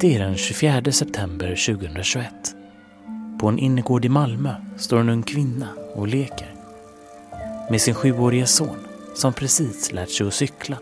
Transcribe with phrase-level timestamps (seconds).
[0.00, 2.26] Det är den 24 september 2021.
[3.40, 6.54] På en innergård i Malmö står en ung kvinna och leker.
[7.70, 8.76] Med sin sjuårige son
[9.14, 10.76] som precis lärt sig att cykla.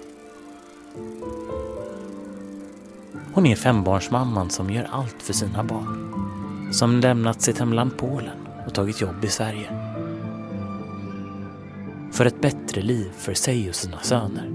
[3.34, 6.14] Hon är fembarnsmamman som gör allt för sina barn.
[6.72, 9.70] Som lämnat sitt hemland Polen och tagit jobb i Sverige.
[12.12, 14.50] För ett bättre liv för sig och sina söner.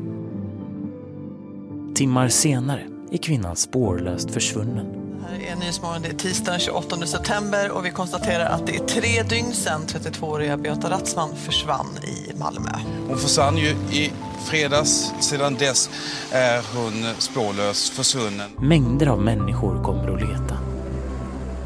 [1.96, 4.86] Timmar senare är kvinnan spårlöst försvunnen.
[5.20, 8.86] Det här är Nyhetsmorgon, det är tisdagen 28 september och vi konstaterar att det är
[8.88, 12.70] tre dygn sedan 32-åriga Beata Ratzman försvann i Malmö.
[13.08, 14.12] Hon försvann ju i
[14.46, 15.14] fredags.
[15.20, 15.90] Sedan dess
[16.32, 18.50] är hon spårlöst försvunnen.
[18.58, 20.58] Mängder av människor kommer att leta.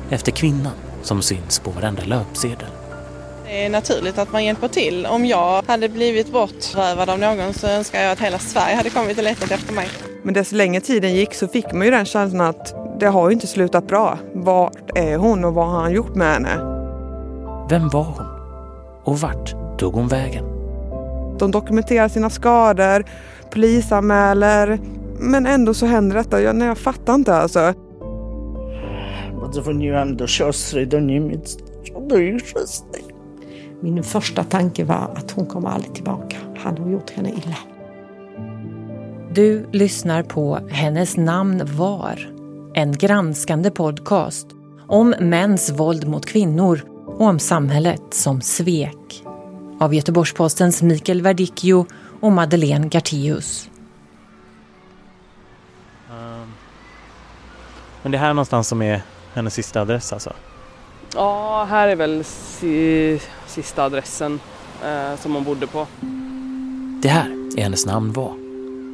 [0.09, 0.73] Efter kvinnan
[1.03, 2.69] som syns på varenda löpsedel.
[3.45, 5.05] Det är naturligt att man hjälper till.
[5.05, 9.17] Om jag hade blivit bortrövad av någon så önskar jag att hela Sverige hade kommit
[9.17, 9.89] och letat efter mig.
[10.27, 13.33] Men desto längre tiden gick så fick man ju den känslan att det har ju
[13.33, 14.17] inte slutat bra.
[14.33, 16.55] Vart är hon och vad har han gjort med henne?
[17.69, 18.25] Vem var hon?
[19.03, 20.45] Och vart tog hon vägen?
[21.39, 23.05] De dokumenterar sina skador,
[23.49, 24.79] polisanmäler,
[25.19, 26.41] men ändå så händer detta.
[26.41, 27.73] Jag, nej, jag fattar inte alltså.
[29.53, 31.57] Zadzwoniłam do siostry do Niemiec,
[32.09, 33.01] do ich siostry.
[33.81, 36.37] Min första tanke var att hon kommer aldrig tillbaka.
[36.57, 37.76] Han har gjort henne illa.
[39.31, 42.29] Du lyssnar på Hennes namn var,
[42.73, 44.47] en granskande podcast
[44.87, 49.23] om mäns våld mot kvinnor och om samhället som svek.
[49.79, 51.85] Av Göteborgs-Postens Mikael Verdicchio
[52.19, 53.69] och Madeleine Gartius.
[58.01, 59.01] Men det är här någonstans som är
[59.33, 60.33] hennes sista adress alltså?
[61.15, 64.39] Ja, här är väl si sista adressen
[64.83, 65.87] eh, som hon bodde på.
[67.01, 68.46] Det här är hennes namn var.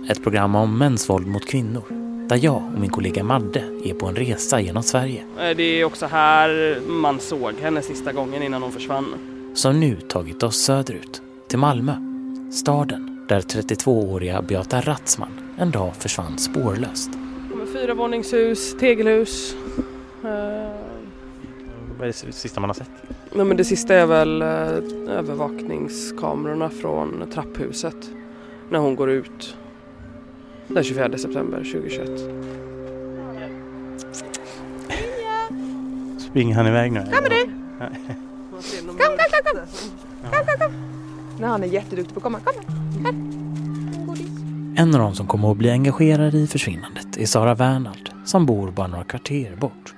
[0.10, 1.84] Ett program om mäns våld mot kvinnor.
[2.30, 5.24] Där jag och min kollega Madde är på en resa genom Sverige.
[5.40, 9.06] Eh, det är också här man såg henne sista gången innan hon försvann.
[9.56, 11.22] Som nu tagit oss söderut.
[11.48, 11.96] Till Malmö.
[12.52, 17.10] Staden där 32-åriga Beata Ratzman en dag försvann spårlöst.
[17.74, 19.56] Fyra våningshus, tegelhus.
[20.24, 20.72] Eh,
[22.00, 22.90] Vad är det sista man har sett?
[23.34, 24.48] Nej, men det sista är väl eh,
[25.18, 28.10] övervakningskamerorna från trapphuset.
[28.70, 29.56] När hon går ut.
[30.68, 32.10] Den 24 september 2021.
[36.20, 37.00] Springer han iväg nu?
[37.00, 37.44] Kommer du?
[38.86, 39.60] Kom, kom, kom, kom.
[40.32, 40.72] Kom, kom, kom.
[41.40, 42.40] Nej, han är jätteduktig på att komma.
[42.40, 42.54] Kom
[43.06, 43.14] här.
[44.76, 48.72] En av de som kommer att bli engagerade i försvinnandet är Sara Wernald som bor
[48.72, 49.94] bara några kvarter bort.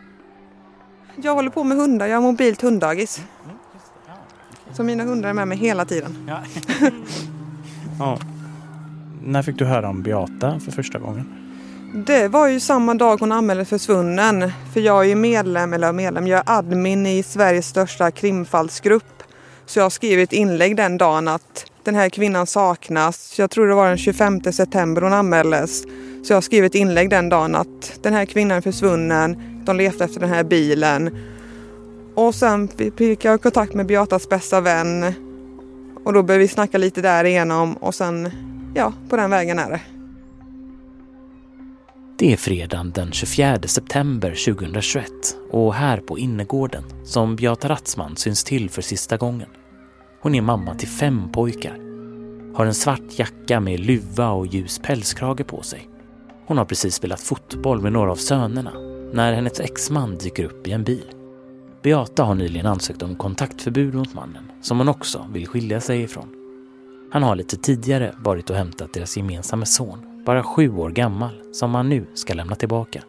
[1.15, 2.07] Jag håller på med hundar.
[2.07, 3.21] Jag har mobilt hunddagis.
[4.73, 6.17] Så mina hundar är med mig hela tiden.
[6.27, 6.39] Ja.
[7.99, 8.19] ja.
[9.25, 11.25] När fick du höra om Beata för första gången?
[12.07, 14.51] Det var ju samma dag hon anmäldes försvunnen.
[14.73, 19.23] För jag är ju medlem, eller medlem, jag är admin i Sveriges största krimfallsgrupp.
[19.65, 23.39] Så jag skrev ett inlägg den dagen att den här kvinnan saknas.
[23.39, 25.83] Jag tror det var den 25 september hon anmäldes.
[26.23, 29.37] Så jag skrev ett inlägg den dagen att den här kvinnan är försvunnen.
[29.65, 31.17] De letar efter den här bilen.
[32.15, 35.13] Och sen fick jag kontakt med Beatas bästa vän.
[36.03, 38.29] Och då började vi snacka lite därigenom och sen,
[38.75, 39.81] ja, på den vägen är det.
[42.17, 45.05] Det är fredagen den 24 september 2021
[45.51, 49.49] och här på innergården som Beata Ratzman syns till för sista gången.
[50.21, 51.79] Hon är mamma till fem pojkar.
[52.55, 55.89] Har en svart jacka med luva och ljus pälskrage på sig.
[56.47, 58.73] Hon har precis spelat fotboll med några av sönerna
[59.13, 61.11] när hennes exman dyker upp i en bil.
[61.81, 66.44] Beata har nyligen ansökt om kontaktförbud mot mannen som hon också vill skilja sig ifrån.
[67.15, 71.75] Han har lite tidigare varit och hämtat deras gemensamma son, bara sju år gammal, som
[71.75, 73.03] han nu ska lämna tillbaka.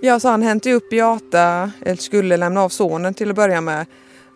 [0.00, 3.86] Ja, så han hämtade upp Beata, eller skulle lämna av sonen till att börja med.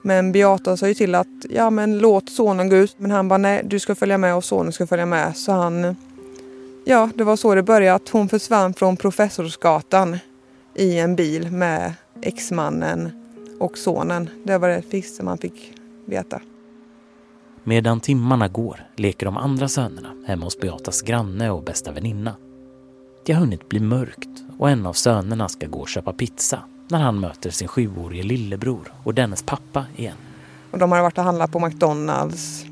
[0.02, 2.94] Men Beata sa ju till att ja men låt sonen gå ut.
[2.98, 5.36] Men han bara nej, du ska följa med och sonen ska följa med.
[5.36, 5.96] Så han,
[6.84, 7.94] ja det var så det började.
[7.94, 10.18] Att hon försvann från Professorsgatan
[10.74, 13.10] i en bil med exmannen
[13.60, 14.30] och sonen.
[14.44, 15.72] Det var det sista man fick
[16.06, 16.40] veta.
[17.66, 22.36] Medan timmarna går leker de andra sönerna hemma hos Beatas granne och bästa väninna.
[23.26, 26.58] Det har hunnit bli mörkt och en av sönerna ska gå och köpa pizza
[26.88, 30.16] när han möter sin sjuårige lillebror och dennes pappa igen.
[30.70, 32.64] Och de har varit och handlat på McDonalds.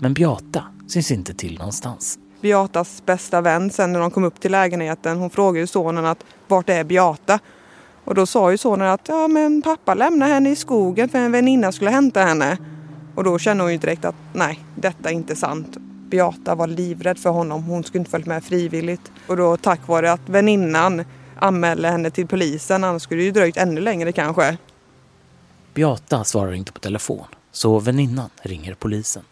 [0.00, 2.18] Men Beata syns inte till någonstans.
[2.40, 6.24] Beatas bästa vän sen när de kom upp till lägenheten, hon frågade ju sonen att
[6.48, 7.38] vart är Beata?
[8.04, 11.32] Och då sa ju sonen att ja men pappa lämnade henne i skogen för en
[11.32, 12.58] väninna skulle hämta henne.
[13.18, 15.76] Och då kände hon ju direkt att nej, detta är inte sant.
[16.10, 19.12] Beata var livrädd för honom, hon skulle inte följt med frivilligt.
[19.26, 21.04] Och då tack vare att väninnan
[21.38, 22.84] anmäla henne till polisen.
[22.84, 24.56] Annars skulle det ju dröjt ännu längre kanske.
[25.74, 29.22] Beata svarar inte på telefon, så väninnan ringer polisen.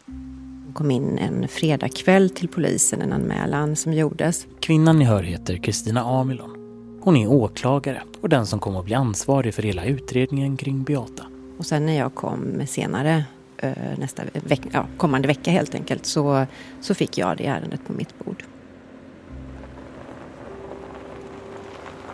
[0.66, 4.46] Det kom in en fredagkväll till polisen, en anmälan som gjordes.
[4.60, 6.56] Kvinnan ni hör heter Kristina Amilon.
[7.02, 11.24] Hon är åklagare och den som kommer att bli ansvarig för hela utredningen kring Beata.
[11.58, 13.24] Och sen när jag kom senare,
[13.58, 16.46] Eh, nästa veck, ja, kommande vecka helt enkelt, så,
[16.80, 18.44] så fick jag det ärendet på mitt bord.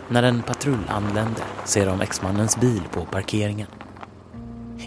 [0.08, 3.66] När en patrull anländer ser de exmannens bil på parkeringen.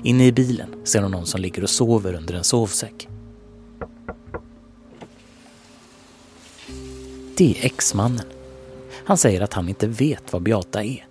[0.04, 3.08] Inne i bilen ser de någon som ligger och sover under en sovsäck.
[7.38, 8.26] Det är exmannen.
[9.06, 11.08] Han säger att han inte vet vad Beata är.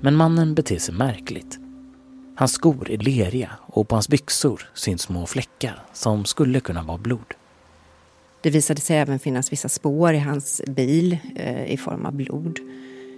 [0.00, 1.61] Men mannen beter sig märkligt.
[2.42, 6.98] Hans skor är leriga och på hans byxor syns små fläckar som skulle kunna vara
[6.98, 7.34] blod.
[8.40, 12.58] Det visade sig även finnas vissa spår i hans bil eh, i form av blod.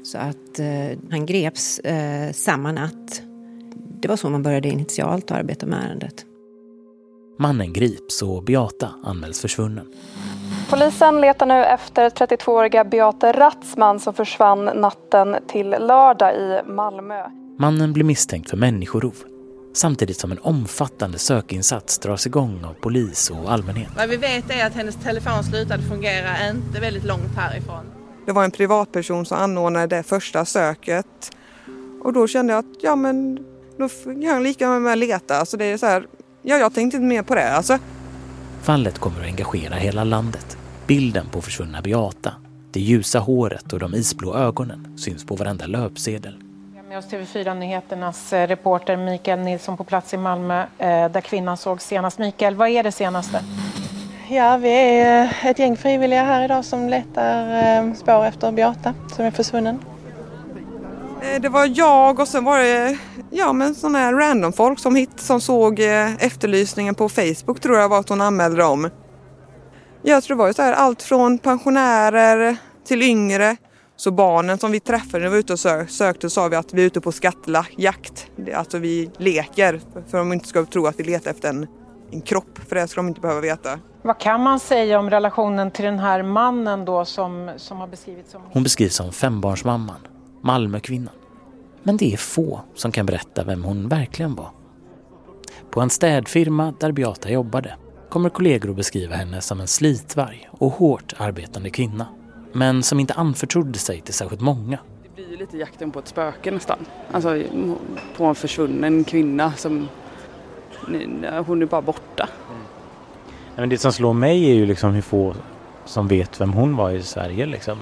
[0.05, 3.23] Så att eh, han greps eh, samma natt.
[4.01, 6.25] Det var så man började initialt arbeta med ärendet.
[7.39, 9.87] Mannen grips och Beata anmäls försvunnen.
[10.71, 17.44] Polisen letar nu efter 32-åriga Beate Ratzman som försvann natten till lördag i Malmö.
[17.59, 19.15] Mannen blir misstänkt för människorov
[19.75, 23.89] samtidigt som en omfattande sökinsats dras igång av polis och allmänhet.
[23.97, 27.85] Vad vi vet är att hennes telefon slutade fungera inte väldigt långt härifrån.
[28.27, 31.37] Det var en privatperson som anordnade det första söket.
[32.03, 33.39] Och då kände jag att ja men
[33.79, 35.37] då kan jag lika med leta.
[35.37, 36.07] Alltså det är så här,
[36.43, 37.79] ja jag tänkte inte mer på det alltså.
[38.63, 40.57] Fallet kommer att engagera hela landet.
[40.87, 42.33] Bilden på försvunna Beata,
[42.73, 46.44] det ljusa håret och de isblå ögonen syns på varenda löpsedel.
[46.95, 51.83] Med oss TV4-nyheternas eh, reporter Mikael Nilsson på plats i Malmö eh, där kvinnan såg
[51.83, 52.19] senast.
[52.19, 53.45] Mikael, vad är det senaste?
[54.29, 59.25] Ja, vi är eh, ett gäng frivilliga här idag som letar spår efter Beata som
[59.25, 59.79] är försvunnen.
[61.41, 62.99] Det var jag och sen var det
[63.31, 65.81] ja, men sådana här random folk som, hit, som såg
[66.19, 68.91] efterlysningen på Facebook tror jag var att hon anmälde dem.
[70.03, 72.57] Jag tror det var så här, allt från pensionärer
[72.87, 73.57] till yngre.
[73.97, 76.75] Så barnen som vi träffade när vi var ute och sö sökte sa vi att
[76.75, 78.31] vi är ute på skattjakt.
[78.55, 81.67] Alltså vi leker för att de inte ska tro att vi letar efter en,
[82.11, 82.59] en kropp.
[82.69, 83.79] För det ska de inte behöva veta.
[84.03, 88.33] Vad kan man säga om relationen till den här mannen då som, som har beskrivits
[88.33, 88.43] som...
[88.53, 90.01] Hon beskrivs som fembarnsmamman,
[90.43, 91.15] Malmökvinnan.
[91.83, 94.51] Men det är få som kan berätta vem hon verkligen var.
[95.71, 97.77] På en städfirma där Beata jobbade
[98.09, 102.07] kommer kollegor att beskriva henne som en slitvarg och hårt arbetande kvinna.
[102.57, 104.79] Men som inte anförtrodde sig till särskilt många.
[105.03, 106.79] Det blir ju lite jakten på ett spöke nästan.
[107.13, 107.43] Alltså
[108.17, 109.89] på en försvunnen kvinna som...
[111.47, 112.29] Hon är bara borta.
[112.51, 112.63] Mm.
[113.57, 115.35] Men det som slår mig är ju liksom hur få
[115.85, 117.79] som vet vem hon var i Sverige liksom.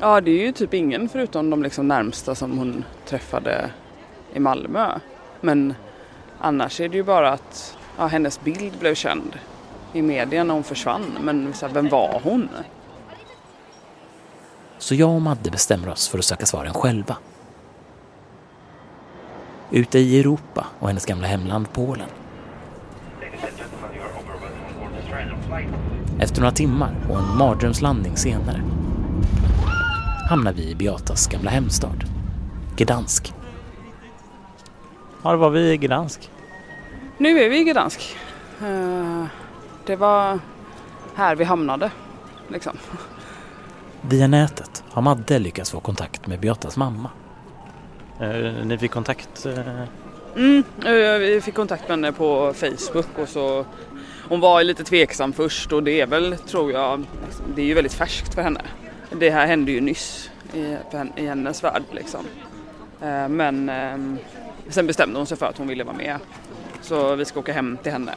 [0.00, 3.70] Ja, det är ju typ ingen förutom de liksom närmsta som hon träffade
[4.34, 4.98] i Malmö.
[5.40, 5.74] Men
[6.38, 9.38] annars är det ju bara att ja, hennes bild blev känd
[9.92, 11.18] i media när hon försvann.
[11.20, 12.48] Men så här, vem var hon?
[14.82, 17.16] Så jag och Madde bestämmer oss för att söka svaren själva.
[19.70, 22.08] Ute i Europa och hennes gamla hemland Polen.
[26.20, 28.62] Efter några timmar och en mardrömslandning senare
[30.28, 32.04] hamnar vi i Beatas gamla hemstad,
[32.76, 33.34] Gdansk.
[35.22, 36.30] Ja, var vi i Gdansk.
[37.18, 38.16] Nu är vi i Gdansk.
[38.62, 39.24] Uh,
[39.86, 40.38] det var
[41.14, 41.90] här vi hamnade.
[42.48, 42.76] Liksom.
[44.08, 47.10] Via nätet har Madde lyckats få kontakt med Beatas mamma.
[48.20, 49.46] Uh, ni fick kontakt?
[49.46, 49.82] Uh...
[50.36, 50.64] Mm,
[51.20, 53.64] vi fick kontakt med henne på Facebook och så
[54.28, 57.04] hon var lite tveksam först och det är väl, tror jag,
[57.54, 58.60] det är ju väldigt färskt för henne.
[59.10, 60.76] Det här hände ju nyss i,
[61.16, 62.24] i hennes värld liksom.
[63.28, 64.18] Men ehm,
[64.68, 66.18] sen bestämde hon sig för att hon ville vara med.
[66.80, 68.14] Så vi ska åka hem till henne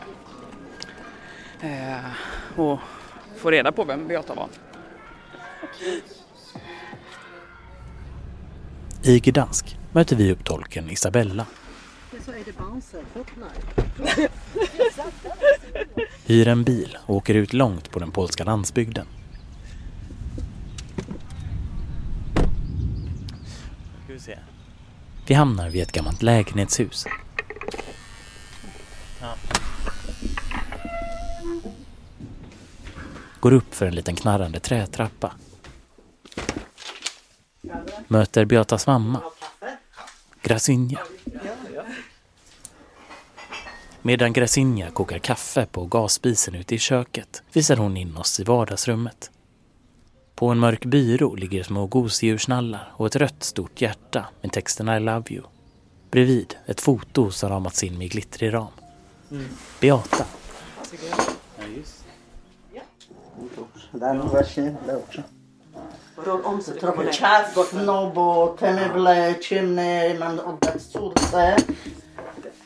[1.61, 2.79] eh, och
[3.37, 4.47] få reda på vem Beata var.
[9.03, 11.45] I Gdansk möter vi upp tolken Isabella.
[16.25, 19.07] Hyr en bil och åker ut långt på den polska landsbygden.
[25.27, 27.05] Vi hamnar vid ett gammalt lägenhetshus.
[33.45, 35.31] går upp för en liten knarrande trätrappa.
[38.07, 39.21] Möter Beatas mamma,
[40.41, 40.99] Grasinja.
[44.01, 49.31] Medan Grasinja kokar kaffe på gasspisen ute i köket visar hon in oss i vardagsrummet.
[50.35, 54.99] På en mörk byrå ligger små gosedjursnallar och ett rött stort hjärta med texten I
[54.99, 55.43] love you.
[56.11, 58.67] Bredvid ett foto som ramats in med glittrig ram.
[59.31, 59.45] Mm.
[59.79, 60.25] Beata.
[63.91, 64.19] Daj
[64.95, 65.21] också.
[66.79, 71.55] Trochę ciasno, bo te meble ciemne mam oddać córce.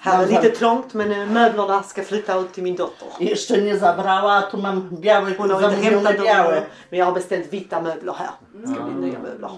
[0.03, 3.07] Är lite trångt men möblerna ska flytta ut till min dotter.
[3.19, 6.61] Jeszcze nie zabrała, a tu mam białe, Hon har inte hämtat białe.
[6.89, 8.31] men jag har beställt vita möbler här.
[8.53, 9.49] Det ska bli nya möbler.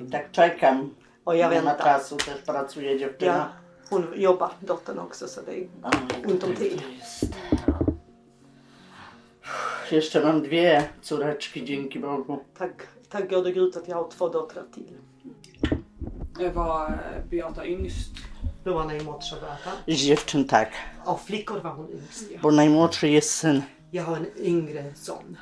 [0.00, 0.94] I tak czekam.
[1.24, 1.78] Och jag väntar.
[1.78, 3.48] czasu, też pracuje Ja, dziewczyna.
[3.90, 5.66] hon jobbar, dottern också, så det är
[6.26, 6.82] ont om tid.
[9.90, 12.44] Jeszcze mam dwie córeczki, dzięki Bogu.
[12.58, 14.96] Tack, tack gode Gud att jag har två döttrar till.
[16.54, 16.98] Var
[17.30, 18.10] Beata yngst?
[18.64, 19.70] Była najmłodsza Beata.
[19.88, 20.68] Dziewczyn tak,
[21.04, 22.30] Av flickor var hon yngst.
[22.32, 22.38] Ja.
[22.42, 23.62] bo najmłodszy jest syn.
[23.92, 25.36] Jag har en yngre son.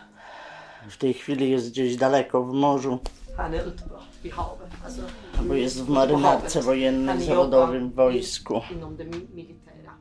[0.91, 2.99] W tej chwili jest gdzieś daleko w morzu,
[3.37, 4.69] Han är ute på- vid havet.
[4.85, 5.03] Alltså,
[5.49, 8.61] bo jest w på marynarce Han zawodowym wojsku.
[8.73, 9.93] Inom det mi- militära.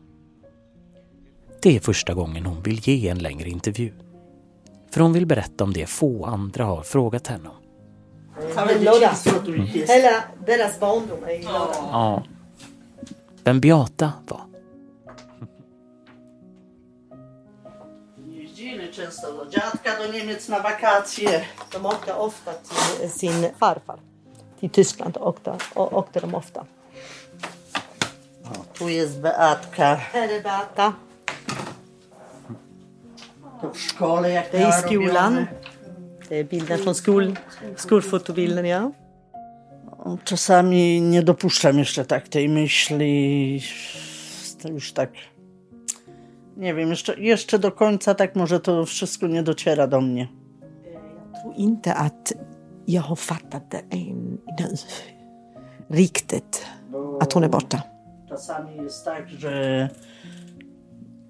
[1.61, 3.91] Det är första gången hon vill ge en längre intervju.
[4.91, 7.55] För hon vill berätta om det få andra har frågat henne om.
[9.87, 11.43] Hela deras barndom är i.
[11.43, 12.23] Ja.
[13.43, 14.41] Vem Beata var.
[18.27, 21.45] Jeździmy często do dziadka do Niemiec na wakacje.
[21.71, 23.99] De åkte ofta till sin farfar.
[24.59, 26.65] Till Tyskland åkte, åkte de ofta.
[28.43, 29.95] O, tu jest Beatka.
[29.95, 30.93] Här är Beata.
[33.61, 35.47] Det är i miała skolan.
[36.29, 37.35] Det är bilden från skol,
[37.75, 38.91] skolfotobilden, ja.
[40.23, 43.61] Czasami nie dopuszczam jeszcze tak tej myśli.
[44.61, 45.09] To już tak.
[46.57, 50.27] Nie wiem, jeszcze, jeszcze do końca tak może to wszystko nie dociera do mnie.
[51.33, 52.33] Jag tror inte att
[52.85, 54.77] jag har fattat det än nu.
[55.89, 56.65] Riktigt.
[57.21, 57.81] Att hon är borta.
[58.29, 59.89] Czasami jest tak, że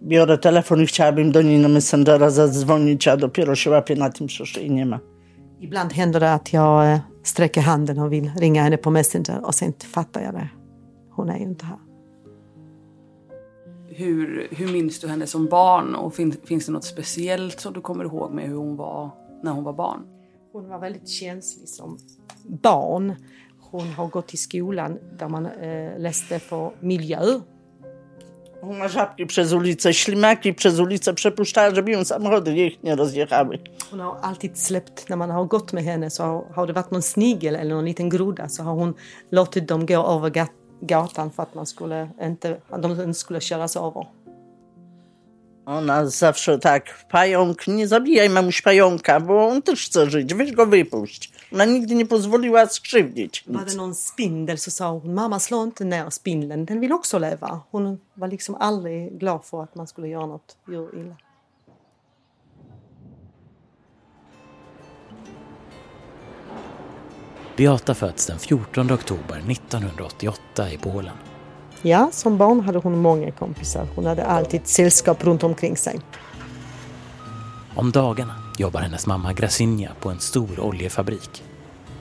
[0.01, 4.30] biorę telefon i chciałabym do niej na Messengera zadzwonić, a dopiero się łapię na tym,
[4.30, 5.00] że jej nie ma.
[5.60, 9.56] Ibland händer det att jag eh, sträcker handen och vill ringa henne på Messenger och
[9.56, 10.50] sen fattar jag det.
[11.12, 11.77] Hon är ju inte här.
[13.88, 17.82] Hur, hur minns du henne som barn och fin, finns det något speciellt som du
[17.82, 19.12] kommer ihåg med hur hon var
[19.44, 20.00] när hon var barn?
[20.51, 21.98] Hon var väldigt känslig som
[22.44, 23.16] barn.
[23.60, 27.39] Hon har gått i skolan där man eh, läste för miljö.
[28.88, 33.60] Żabki przez ulicę, ślimaki przez ulicę przepuszczała, żeby ją samochody ich nie rozjechały.
[33.92, 36.92] Hon har alltid släppt, när man har gått med henne så har, har det varit
[36.92, 38.94] någon snigel eller någon liten groda så har hon
[39.32, 43.76] låtit dem gå över gat, gatan för att man skulle inte, de inte skulle köras
[43.76, 44.08] över.
[45.66, 50.66] Ona zawsze tak, pająk, nie zabijaj mamuś pająka, bo on też chce żyć, weź go
[50.66, 51.32] wypuść.
[51.51, 53.72] Ona nigdy nie pozwoliła skrzywdzić Var nic.
[53.72, 57.62] det någon spindel så sa hon mamma slå inte ner spindeln, den vill också leva.
[57.72, 61.16] Hon var liksom aldrig glad för att man skulle göra något djur illa.
[67.58, 71.16] Beata föds den 14 oktober 1988 i Polen.
[71.82, 73.88] Ja, som barn hade hon många kompisar.
[73.96, 76.00] Hon hade alltid sällskap runt omkring sig.
[77.75, 81.44] Om dagarna jobbar hennes mamma Grasinja på en stor oljefabrik.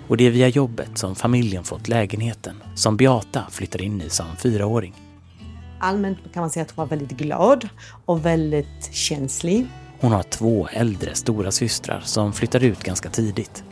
[0.09, 4.27] Och det är via jobbet som familjen fått lägenheten som Beata flyttar in i som
[4.37, 4.95] fyraåring.
[5.81, 7.69] Allmänt kan man säga att hon var väldigt glad
[8.05, 9.67] och väldigt känslig.
[10.01, 13.65] Hon har två äldre stora systrar som flyttar ut ganska tidigt.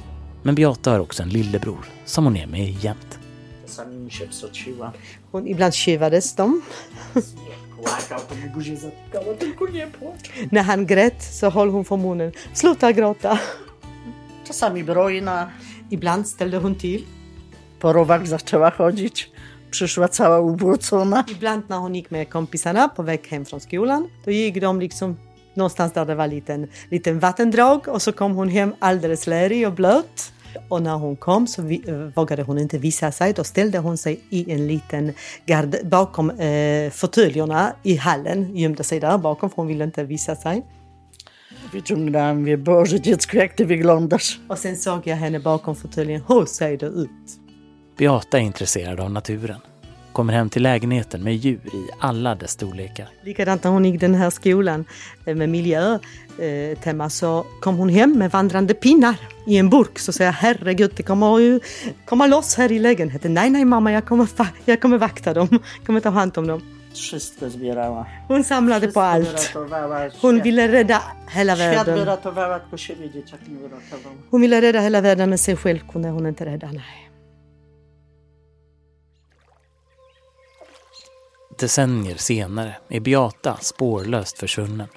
[0.43, 3.19] Men Beata har också en lillebror som hon är med jämt.
[5.31, 6.63] Hon, ibland tjuvades de.
[7.85, 10.31] Płakał, to mi buzię zatykała, tylko nie płacz.
[10.53, 12.33] När han grät så höll hon för munnen.
[12.53, 13.39] Sluta gråta!
[14.45, 15.51] Czasami brojna.
[15.91, 17.03] Ibland ställde hon till.
[17.81, 19.31] Po rowach zaczęła chodzić.
[19.71, 21.25] Przyszła cała ubłocona.
[21.33, 25.17] Ibland när hon gick med kompisarna på väg hem från skolan, då gick de liksom
[25.55, 29.67] någonstans där det var en liten, liten vattendrag och så kom hon hem alldeles lerig
[29.67, 30.33] och blöt.
[30.69, 33.33] Och när hon kom så vi, eh, vågade hon inte visa sig.
[33.33, 35.13] Då ställde hon sig i en liten
[35.47, 40.37] gard bakom eh, fåtöljerna i hallen, gömde sig där bakom för hon ville inte visa
[40.37, 40.63] sig.
[41.73, 44.41] Wyciągnęłam, mówię, Boże dziecko, jak ty wyglądasz.
[44.49, 46.23] Och sen såg jag henne bakom fåtöljen.
[46.29, 47.39] Hur ser du ut?
[47.97, 49.61] Beata är intresserad av naturen.
[50.13, 53.09] Kommer hem till lägenheten med djur i alla dess storlekar.
[53.23, 54.85] Likadant när hon gick den här skolan
[56.39, 59.99] eh, miljötema så kom hon hem med vandrande pinnar i en burk.
[59.99, 61.61] Så säger jag herregud det kommer ju
[62.07, 63.35] komma loss här i lägenheten.
[63.35, 64.29] Nej, nej mamma jag kommer,
[64.65, 66.61] jag kommer vakta dem, jag kommer ta hand om dem.
[66.95, 68.07] Wszystko zbierała.
[68.29, 69.55] Hon samlade på allt.
[70.21, 72.09] Hon ville rädda hela världen.
[74.31, 76.67] Hon ville rädda hela världen men sig själv kunde hon inte rädda.
[76.67, 77.11] Nej.
[81.59, 84.89] Decennier senare är Beata spårlöst försvunnen.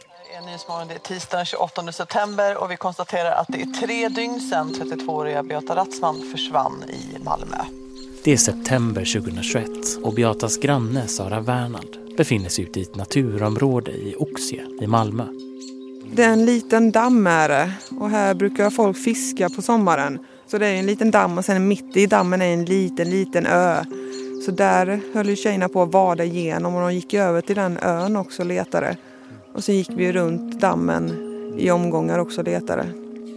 [0.57, 4.39] Nyhetsmorgon, det är tisdag den 28 september och vi konstaterar att det är tre dygn
[4.39, 7.57] sedan 32-åriga Beata Ratzman försvann i Malmö.
[8.23, 9.67] Det är september 2021
[10.03, 15.25] och Beatas granne Sara Wernald befinner sig ute i ett naturområde i Oxie i Malmö.
[16.13, 20.19] Det är en liten damm är det och här brukar folk fiska på sommaren.
[20.47, 23.45] Så det är en liten damm och sen mitt i dammen är en liten, liten
[23.45, 23.85] ö.
[24.45, 27.77] Så där höll ju tjejerna på att vada igenom och de gick över till den
[27.77, 28.97] ön också och letade.
[29.57, 31.11] Och så gick vi runt dammen
[31.57, 32.85] i omgångar också och letade.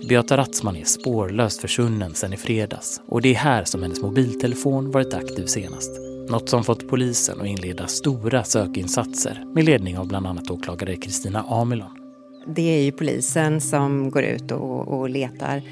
[0.08, 4.90] Beata Ratzman är spårlöst försvunnen sedan i fredags och det är här som hennes mobiltelefon
[4.90, 5.90] varit aktiv senast.
[6.30, 11.44] Något som fått polisen att inleda stora sökinsatser med ledning av bland annat åklagare Kristina
[11.48, 11.90] Amilon.
[12.46, 15.62] Det är ju polisen som går ut och, och letar.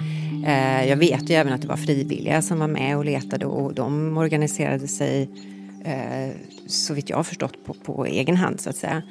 [0.46, 3.74] Eh, jag vet ju även att det var frivilliga som var med och letade och
[3.74, 5.30] de organiserade sig
[5.84, 6.34] eh,
[6.66, 9.02] så vitt jag har förstått på, på egen hand så att säga.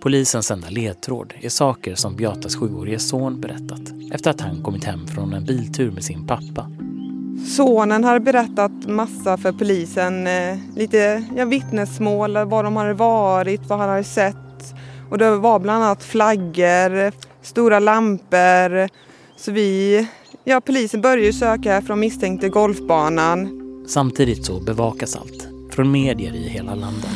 [0.00, 3.80] Polisens enda ledtråd är saker som Beatas sjuårige son berättat
[4.12, 6.70] efter att han kommit hem från en biltur med sin pappa.
[7.56, 13.78] Sonen har berättat massa för polisen, eh, lite ja, vittnesmål, var de hade varit, vad
[13.78, 14.74] han hade sett.
[15.10, 17.12] Och det var bland annat flaggor,
[17.42, 18.88] stora lampor.
[19.36, 20.08] Så vi,
[20.44, 23.48] ja polisen började söka här från misstänkte golfbanan.
[23.88, 27.10] Samtidigt så bevakas allt från medier i hela landet.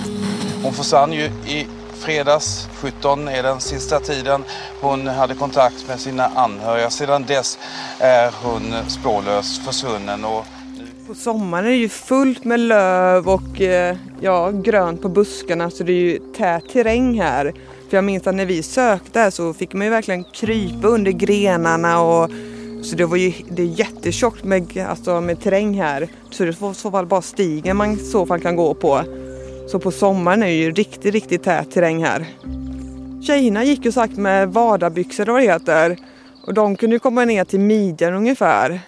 [0.63, 1.67] Hon försvann ju i
[2.03, 2.69] fredags.
[2.75, 4.45] 17 är den sista tiden
[4.81, 6.91] hon hade kontakt med sina anhöriga.
[6.91, 7.59] Sedan dess
[7.99, 10.25] är hon spårlöst försvunnen.
[10.25, 10.45] Och
[11.07, 15.85] På sommaren är det ju fullt med löv och eh, ja, grönt på buskarna så
[15.85, 17.53] det är ju tät terräng här.
[17.91, 21.13] För jag minns att när vi sökte här så fick man ju verkligen krypa under
[21.13, 22.31] grenarna och
[22.83, 26.09] så det var ju det är jättetjockt med, alltså, med terräng här.
[26.31, 29.03] Så det var i så fall bara stigen man i så fall kan gå på.
[29.73, 32.27] Så på sommaren är det ju riktigt, riktigt tät terräng här.
[33.27, 35.99] Tjejerna gick ju sagt med vadarbyxor och vad det heter.
[36.47, 38.81] Och de kunde ju komma ner till midjan ungefär.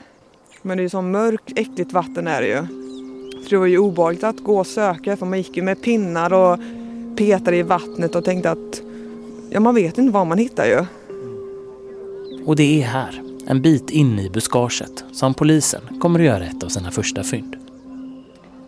[0.63, 2.67] Men det är ju sån mörkt, äckligt vatten är det ju.
[3.43, 6.33] Så det var ju obehagligt att gå och söka för man gick ju med pinnar
[6.33, 6.59] och
[7.17, 8.83] petade i vattnet och tänkte att
[9.51, 10.87] ja, man vet inte vad man hittar ju.
[12.47, 16.63] Och det är här, en bit in i buskaget, som polisen kommer att göra ett
[16.63, 17.64] av sina första fynd.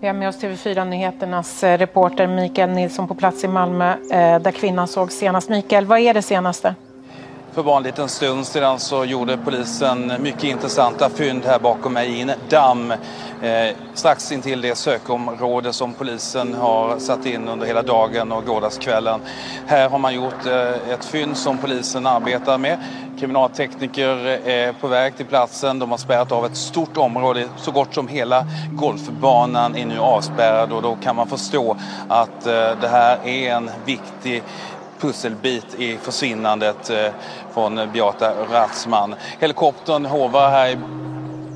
[0.00, 4.38] Vi har med oss TV4 Nyheternas eh, reporter Mikael Nilsson på plats i Malmö eh,
[4.40, 5.48] där kvinnan såg senast.
[5.48, 6.74] Mikael, vad är det senaste?
[7.56, 12.08] För bara en liten stund sedan så gjorde polisen mycket intressanta fynd här bakom mig
[12.08, 17.82] i en damm eh, strax intill det sökområde som polisen har satt in under hela
[17.82, 19.20] dagen och gårdagskvällen.
[19.66, 22.78] Här har man gjort eh, ett fynd som polisen arbetar med.
[23.20, 24.16] Kriminaltekniker
[24.48, 25.78] är på väg till platsen.
[25.78, 27.48] De har spärrat av ett stort område.
[27.56, 31.76] Så gott som hela golfbanan är nu avspärrad och då kan man förstå
[32.08, 34.44] att eh, det här är en viktig
[35.00, 37.12] pusselbit i försvinnandet eh,
[37.54, 39.14] från Beata Ratzman.
[39.38, 40.78] Helikoptern hovar här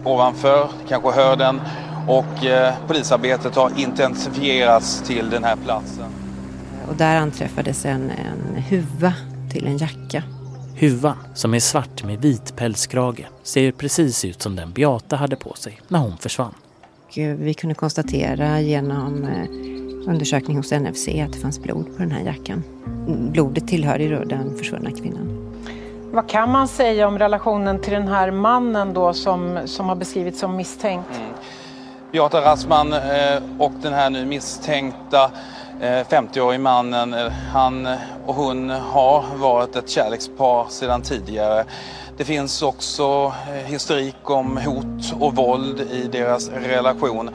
[0.05, 1.61] ovanför, kanske hör den,
[2.09, 6.07] och eh, polisarbetet har intensifierats till den här platsen.
[6.89, 9.13] Och där anträffades en, en huva
[9.53, 10.23] till en jacka.
[10.77, 15.55] Huvan, som är svart med vit pälskrage, ser precis ut som den Beata hade på
[15.55, 16.55] sig när hon försvann.
[17.11, 22.03] Och eh, vi kunde konstatera genom eh, undersökning hos NFC att det fanns blod på
[22.03, 22.65] den här jackan.
[23.07, 25.53] Blodet tillhörde då den försvunna kvinnan.
[26.13, 30.41] Vad kan man säga om relationen till den här mannen då som, som har beskrivits
[30.41, 31.21] som misstänkt?
[32.13, 35.31] Beata Ratzman eh, och den här nu misstänkta
[35.81, 37.89] 50-årige mannen, eh, han
[38.27, 41.65] och hon har varit ett kärlekspar sedan tidigare.
[42.17, 47.31] Det finns också eh, historik om hot och våld i deras relation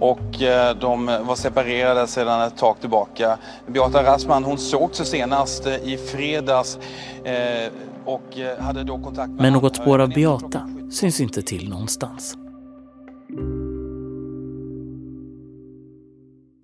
[0.00, 3.38] och eh, de var separerade sedan ett tag tillbaka.
[3.66, 6.78] Beata Ratzman hon såg sig senast eh, i fredags
[7.24, 7.72] eh,
[8.04, 12.36] och eh, hade då kontakt med Men något spår av Beata syns inte till någonstans.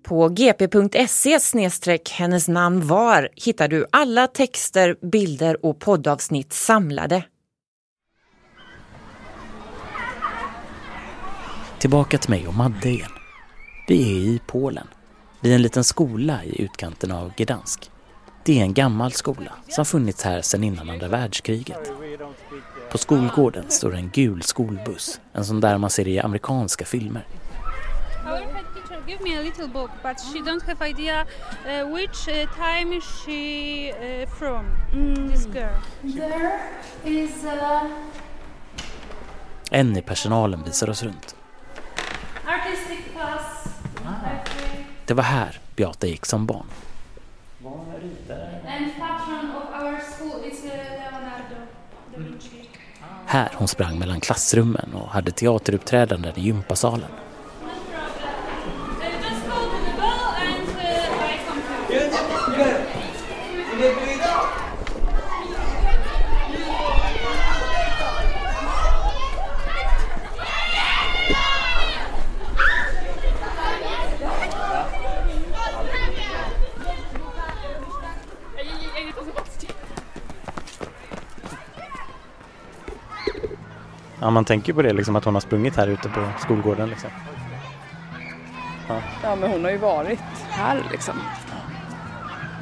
[0.03, 1.39] På gp.se
[2.11, 7.23] hennes namn var hittar du alla texter, bilder och poddavsnitt samlade.
[11.79, 13.11] Tillbaka till mig och Madde igen.
[13.87, 14.87] Vi är i Polen,
[15.41, 17.91] vid en liten skola i utkanten av Gdansk.
[18.45, 21.91] Det är en gammal skola som funnits här sedan innan andra världskriget.
[22.91, 27.25] På skolgården står en gul skolbuss, en sån där man ser i amerikanska filmer
[29.07, 31.25] give me a little book, but she don't have idea
[31.65, 34.65] uh, which uh, time she uh, from.
[35.27, 35.75] This girl.
[36.03, 36.59] There
[37.05, 37.89] is a
[39.71, 41.35] En i personalen visar oss runt.
[42.45, 43.67] artistic class.
[45.05, 46.65] Det var här Beata gick som barn.
[48.67, 51.55] And patron of our school is uh, Leonardo
[52.13, 52.69] da Vinci.
[53.25, 57.09] Här hon sprang mellan klassrummen och hade teateruppträdanden i gympasalen.
[57.11, 60.81] Uh, just go to the ball and uh,
[61.23, 61.91] I come to
[84.21, 87.09] Ja, man tänker på det liksom att hon har sprungit här ute på skolgården liksom.
[88.87, 89.01] Ja.
[89.23, 91.15] Ja men hon har ju varit här liksom.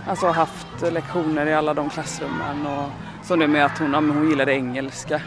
[0.07, 2.89] Alltså haft lektioner i alla de klassrummen och
[3.23, 5.21] så det med att hon, ja, men hon gillade engelska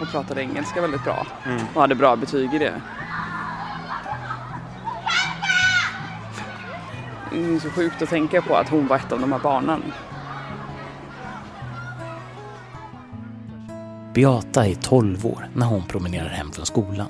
[0.00, 1.60] och pratade engelska väldigt bra Mm.
[1.74, 2.72] och hade bra betyg i det.
[7.30, 9.82] Det är så sjukt att tänka på att hon var ett av de här barnen.
[14.18, 17.06] Beata är 12 år när hon promenerar hem från skolan.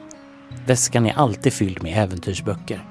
[0.66, 2.84] Väskan är alltid fylld med äventyrsböcker.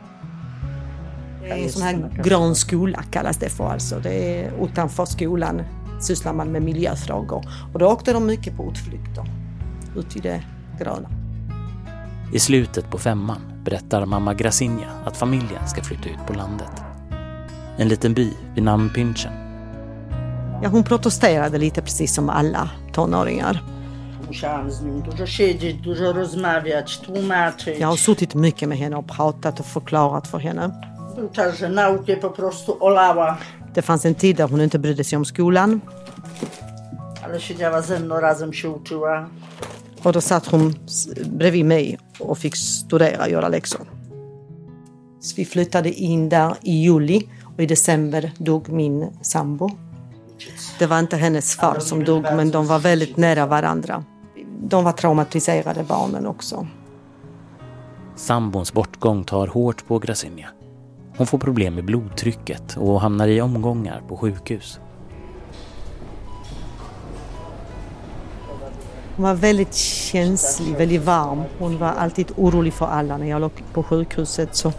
[1.42, 4.00] Det är en sån här grön skola kallas det för alltså.
[4.00, 5.62] Det är utanför skolan
[6.02, 7.46] sysslar man med miljöfrågor.
[7.74, 9.32] Och då åkte de mycket på utflykter
[9.96, 10.44] ut i det
[10.80, 11.10] gröna.
[12.34, 16.72] I slutet på femman berättar mamma Grasinja att familjen ska flytta ut på landet.
[17.78, 19.34] En liten by vid namn Pynchen.
[20.64, 23.77] Ja, hon protesterade lite precis som alla tonåringar.
[24.28, 27.80] Musiałam z nim dużo siedzieć, dużo rozmawiać, tłumaczyć.
[27.80, 30.70] Jag har suttit mycket med henne och pratat och förklarat för henne.
[31.16, 33.38] Był czas, że naukę po prostu olała,
[33.74, 35.80] Det fanns en tid där hon inte brydde sig om skolan
[37.24, 39.30] ale siedziała ze mną, razem się uczyła.
[40.04, 40.74] och då satt hon
[41.26, 43.86] bredvid mig och fick studera, göra läxor.
[45.20, 49.70] Så vi flyttade in där i juli och i december dog min sambo.
[50.80, 54.04] Det var inte hennes far som dog, men de var väldigt nära varandra.
[54.64, 56.68] De var traumatiserade barnen också.
[58.16, 60.50] Sambons bortgång tar hårt på Grasinja.
[61.18, 64.80] Hon får problem med blodtrycket och hamnar i omgångar på sjukhus.
[69.16, 71.44] Hon var väldigt känslig, väldigt varm.
[71.60, 73.18] Hon var alltid orolig för alla.
[73.18, 74.74] När jag låg på sjukhuset så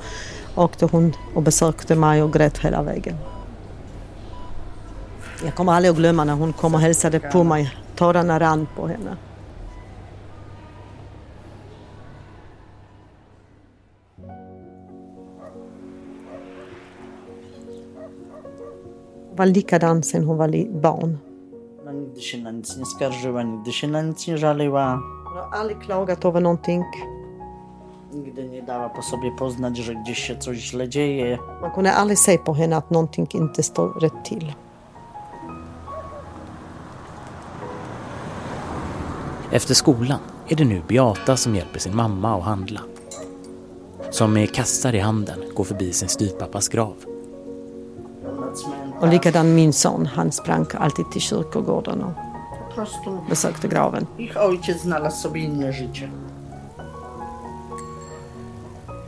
[0.55, 3.17] åkte hon och besökte mig och grät hela vägen.
[5.45, 7.75] Jag kommer aldrig att glömma när hon kom och hälsade på mig.
[7.97, 9.17] Tårarna rann på henne.
[19.39, 21.19] Var likadan sen hon var barn.
[22.43, 24.99] Na nic nie skarżyła, nigdy się na nic nie żaliła.
[25.25, 26.85] Hon har aldrig klagat över någonting.
[28.13, 31.39] Nigdy nie dała po sobie poznać, że gdzieś się coś źle dzieje.
[31.63, 34.53] Man kunde aldrig se på henne att någonting inte står rätt till.
[39.53, 42.81] Efter skolan är det nu Beata som hjälper sin mamma att handla.
[44.11, 47.18] Som med kassar i handen går förbi sin styvpappas grav.
[49.01, 52.13] Och likadan min son, han sprang alltid till kyrkogården och
[53.29, 54.07] besökte graven.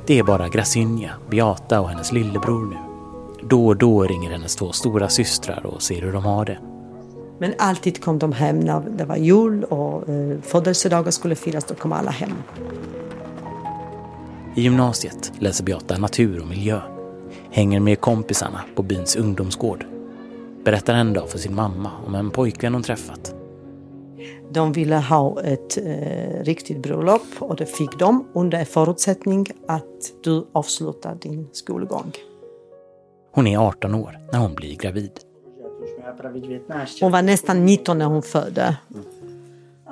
[0.07, 2.77] Det är bara Grasinja, Beata och hennes lillebror nu.
[3.43, 6.59] Då och då ringer hennes två stora systrar och ser hur de har det.
[7.39, 11.75] Men alltid kom de hem när det var jul och eh, födelsedagar skulle firas, då
[11.75, 12.33] kom alla hem.
[14.55, 16.81] I gymnasiet läser Beata natur och miljö.
[17.51, 19.85] Hänger med kompisarna på byns ungdomsgård.
[20.65, 23.35] Berättar en dag för sin mamma om en pojkvän hon träffat.
[24.53, 30.47] De ville ha ett eh, riktigt bröllop och det fick de under förutsättning att du
[30.53, 32.13] avslutar din skolgång.
[33.33, 35.11] Hon är 18 år när hon blir gravid.
[35.81, 36.87] Już miała prawie 19.
[37.01, 38.77] Hon var nästan 19 när hon födde.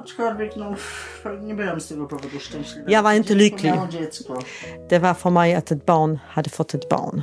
[0.08, 0.74] Aczkolwiek no,
[1.46, 2.90] nie byłem z tego powodu szczęśliwy.
[2.90, 3.74] Jag var inte lycklig.
[3.90, 4.38] dziecko.
[4.88, 7.22] Det var för mig att ett barn hade fått ett barn.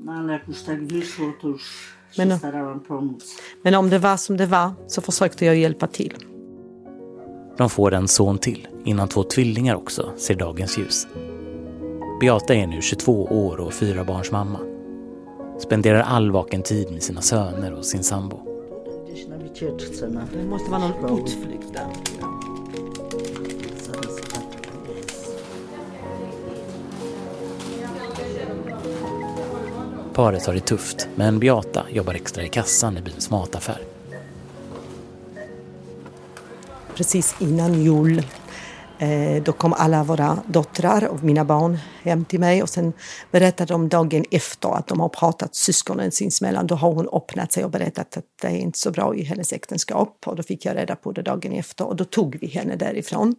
[0.00, 1.62] No ale jak już tak wyszło, to już
[2.10, 2.38] się Men no.
[2.38, 3.36] starałam pomóc.
[3.64, 6.14] Men om det var som det var så försökte jag hjälpa till.
[7.56, 11.06] De får en son till innan två tvillingar också ser dagens ljus.
[12.20, 14.58] Beata är nu 22 år och fyra barns mamma.
[15.58, 18.53] Spenderar all vaken tid med sina söner och sin sambo.
[19.54, 20.08] Gdzieś na wycieczce.
[20.08, 20.26] Na...
[20.32, 21.86] Det måste vara någon utflykt där.
[30.14, 33.78] Paret har det tufft, men Beata jobbar extra i kassan i byns mataffär.
[36.94, 38.22] Precis innan jul
[38.98, 42.92] Eh, då kom alla våra döttrar och mina barn hem till mig och sen
[43.30, 46.66] berättade de dagen efter att de har pratat syskonen sinsemellan.
[46.66, 49.52] Då har hon öppnat sig och berättat att det är inte så bra i hennes
[49.52, 52.76] äktenskap och då fick jag reda på det dagen efter och då tog vi henne
[52.76, 53.34] därifrån.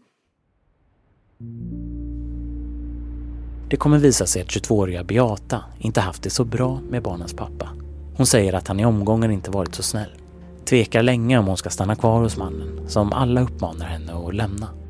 [3.69, 7.69] Det kommer visa sig att 22-åriga Beata inte haft det så bra med barnens pappa.
[8.17, 10.09] Hon säger att han i omgången inte varit så snäll.
[10.65, 14.84] Tvekar länge om hon ska stanna kvar hos mannen som alla uppmanar henne att lämna.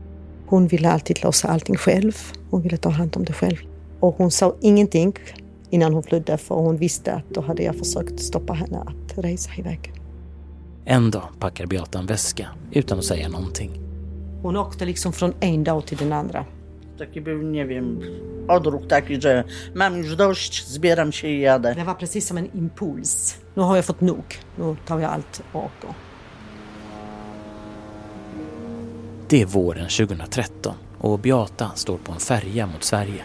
[0.47, 2.13] Hon ville alltid lösa allting själv.
[2.49, 3.57] Hon ville ta hand om det själv.
[3.99, 5.13] Och hon sa ingenting
[5.69, 9.51] innan hon flydde för hon visste att då hade jag försökt stoppa henne att resa
[9.57, 9.93] iväg.
[10.85, 13.71] En dag packar Beata en väska utan att säga någonting.
[14.41, 16.45] Hon åkte liksom från en dag till den andra.
[16.97, 17.99] Taki był, nie wiem,
[18.47, 21.75] odruch taki, że mam już dość, zbieram się i jadę.
[21.75, 23.37] Det var precis som en impuls.
[23.55, 24.23] Nu har jag fått nog.
[24.57, 25.93] Nu tar jag allt och åker.
[29.27, 33.23] Det är våren 2013 och Beata står på en färja mot Sverige.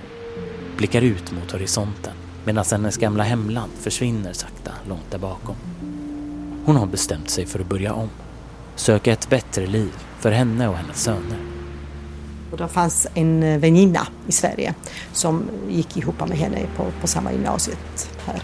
[0.76, 2.12] Blickar ut mot horisonten
[2.44, 5.54] medan hennes gamla hemland försvinner sakta långt där bakom.
[6.64, 8.08] Hon har bestämt sig för att börja om.
[8.74, 11.38] Söka ett bättre liv för henne och hennes söner.
[12.50, 14.74] Och det fanns en eh, väninna i Sverige
[15.12, 18.42] som gick ihop med henne på, på samma gymnasiet här.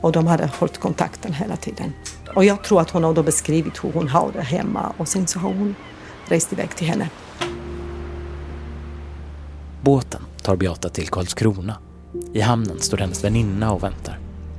[0.00, 1.92] Och de hade hållit kontakten hela tiden.
[2.34, 5.26] Och jag tror att hon har då beskrivit hur hon har det hemma och sen
[5.26, 5.74] så har hon
[6.28, 7.10] rest iväg till henne.
[9.80, 11.76] Båten tar Beata till Karlskrona.
[12.32, 14.18] I hamnen står hennes väninna och väntar.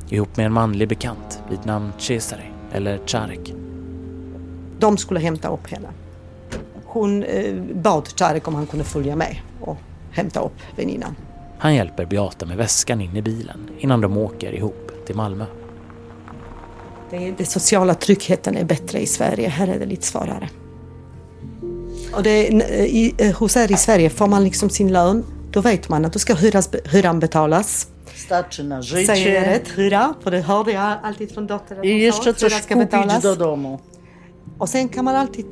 [0.09, 3.53] Ihop med en manlig bekant vid namn Cesare, eller Czarek.
[4.79, 5.87] De skulle hämta upp henne.
[6.85, 9.77] Hon eh, bad Czarek om han kunde följa med och
[10.11, 11.15] hämta upp väninnan.
[11.57, 15.45] Han hjälper Beata med väskan in i bilen innan de åker ihop till Malmö.
[17.37, 19.49] Det sociala tryggheten är bättre i Sverige.
[19.49, 20.49] Här är det lite svårare.
[22.13, 25.23] Och det, i, eh, hos er i Sverige får man liksom sin lön.
[25.51, 27.87] Då vet man att då ska hyras, hyran betalas.
[28.15, 29.67] Starczy na Säger jag życie rätt?
[29.77, 30.13] Hyra?
[30.23, 31.79] För det hörde jag alltid från dottern.
[31.79, 32.29] att i hon jeszcze sa.
[32.29, 33.23] Hyra coś ska kupić betalas.
[33.23, 33.77] do domu.
[34.57, 35.45] Och sen kan man alltid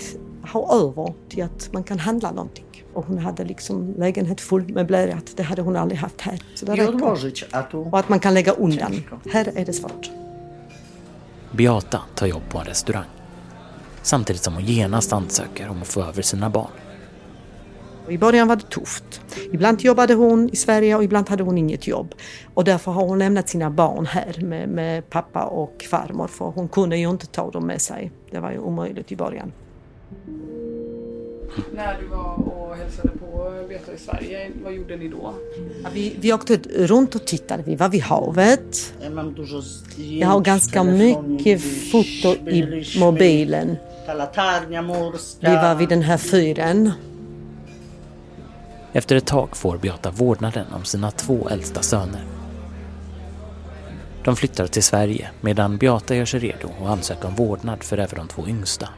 [0.51, 2.65] ha över till att man kan handla någonting.
[2.93, 5.33] Och hon hade liksom lägenhet full möblerat.
[5.35, 6.39] Det hade hon aldrig haft här.
[6.55, 7.75] Så det räcker.
[7.91, 9.03] Och att man kan lägga undan.
[9.31, 10.09] Här är det svårt.
[11.51, 13.14] Beata tar jobb på en restaurang.
[14.05, 16.71] Samtidigt som hon genast ansöker om att få över sina barn.
[18.09, 19.21] I början var det tufft.
[19.51, 22.13] Ibland jobbade hon i Sverige och ibland hade hon inget jobb.
[22.53, 26.67] Och därför har hon lämnat sina barn här med, med pappa och farmor för hon
[26.67, 28.11] kunde ju inte ta dem med sig.
[28.31, 29.51] Det var ju omöjligt i början.
[31.75, 35.33] När du var och hälsade på Beata i Sverige, vad gjorde ni då?
[35.83, 37.63] Ja, Vi, vi åkte runt och tittade.
[37.63, 38.93] Vi var vid havet.
[39.97, 43.77] Jag har ganska mycket foto i mobilen.
[45.39, 46.91] Vi var vid den här fyren.
[48.93, 52.25] Efter ett tag får Beata vårdnaden om sina två äldsta söner.
[54.23, 58.17] De flyttar till Sverige medan Beata gör sig redo att ansöka om vårdnad för även
[58.17, 58.89] de två yngsta.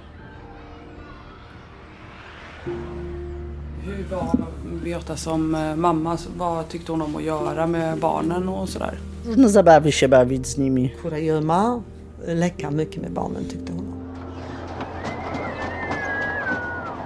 [3.85, 4.37] Hur var
[4.83, 6.17] Beata som eh, mamma?
[6.37, 8.99] Vad tyckte hon om att göra med barnen och sådär?
[9.47, 10.95] Zabawy się bawić z nimi.
[11.01, 11.83] Kurragömma,
[12.27, 13.86] leka mycket med barnen tyckte hon.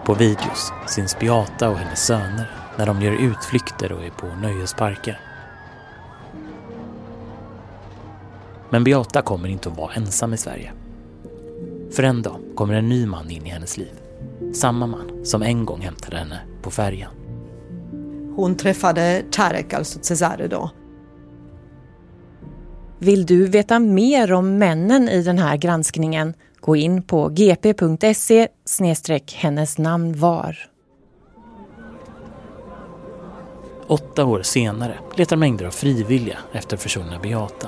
[0.06, 5.20] På videos syns Beata och hennes söner när de gör utflykter och är på nöjesparker.
[8.70, 10.72] Men Beata kommer inte att vara ensam i Sverige.
[11.92, 13.94] För en dag kommer en ny man in i hennes liv.
[14.54, 17.12] Samma man som en gång hämtade henne på färjan.
[18.36, 20.72] Hon träffade Tarek, alltså Cesare då.
[23.00, 26.34] Vill du veta mer om männen i den här granskningen?
[26.62, 28.48] Gå in på gp.se
[29.34, 30.58] hennes namn var.
[33.88, 37.68] Åtta år senare letar mängder av frivilliga efter försvunna Beata.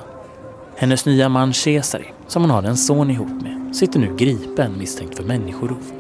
[0.76, 5.18] Hennes nya man Cesare, som hon har en son ihop med, sitter nu gripen misstänkt
[5.18, 5.92] för människorov.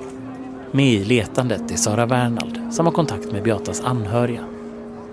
[0.71, 4.45] Med i letandet är Sara Wernald som har kontakt med Beatas anhöriga.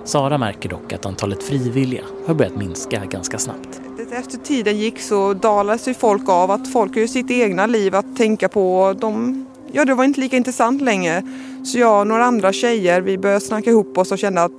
[0.05, 3.89] Sara märker dock att antalet frivilliga har börjat minska ganska snabbt.
[4.12, 7.94] Efter tiden gick så dalade sig folk av att folk har ju sitt egna liv
[7.94, 8.94] att tänka på.
[9.01, 11.23] De, ja, det var inte lika intressant längre.
[11.64, 14.53] Så jag och några andra tjejer, vi började snacka ihop oss och kände att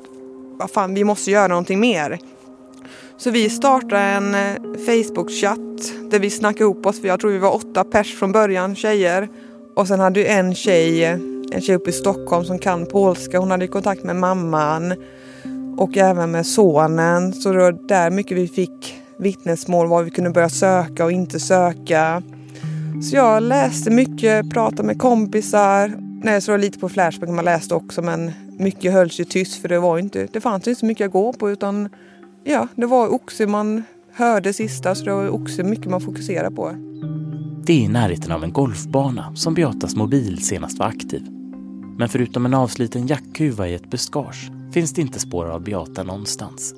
[0.57, 2.19] vad fan, vi måste göra någonting mer.
[3.17, 6.99] Så vi startade en eh, Facebook-chatt där vi snackade ihop oss.
[7.03, 9.29] Jag tror vi var åtta pers från början, tjejer.
[9.75, 11.19] Och sen hade ju en tjej, eh,
[11.51, 13.39] en tjej uppe i Stockholm som kan polska.
[13.39, 14.93] Hon hade kontakt med mamman
[15.77, 17.33] och även med sonen.
[17.33, 21.39] Så det var där mycket vi fick vittnesmål, vad vi kunde börja söka och inte
[21.39, 22.23] söka.
[23.03, 25.97] Så jag läste mycket, pratade med kompisar.
[26.23, 29.69] Nej, så var lite på Flashback man läste också men mycket hölls ju tyst för
[29.69, 31.89] det var inte, det fanns inte så mycket att gå på utan
[32.43, 36.71] ja, det var oxe man hörde sista så det var oxe mycket man fokuserade på.
[37.65, 41.21] Det är i närheten av en golfbana som Beatas mobil senast var aktiv.
[41.97, 46.73] Men förutom en avsliten jackhuva i ett buskage finns det inte spår av Beata någonstans.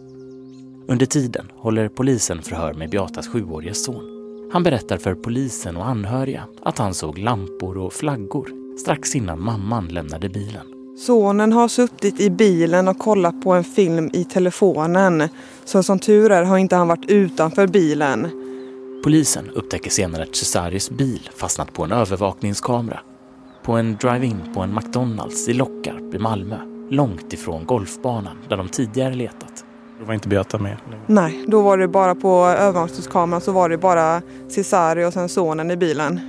[0.88, 4.04] Under tiden håller polisen förhör med Beatas sjuårige son.
[4.52, 9.88] Han berättar för polisen och anhöriga att han såg lampor och flaggor strax innan mamman
[9.88, 10.66] lämnade bilen.
[10.98, 15.30] Sonen har suttit i bilen och kollat på en film i telefonen.
[15.66, 18.28] Så som tur är har inte han varit utanför bilen.
[19.04, 23.00] Polisen upptäcker senare att Cesaris bil fastnat på en övervakningskamera.
[23.64, 26.58] På en drive-in på en McDonalds i Lockarp i Malmö.
[26.90, 29.66] Långt ifrån golfbanan där de tidigare letat.
[30.00, 30.78] Då var inte Beata med?
[31.08, 35.72] Nej, då var det bara på övervakningskameran så var det bara Cesari och sen sonen
[35.72, 36.20] i bilen.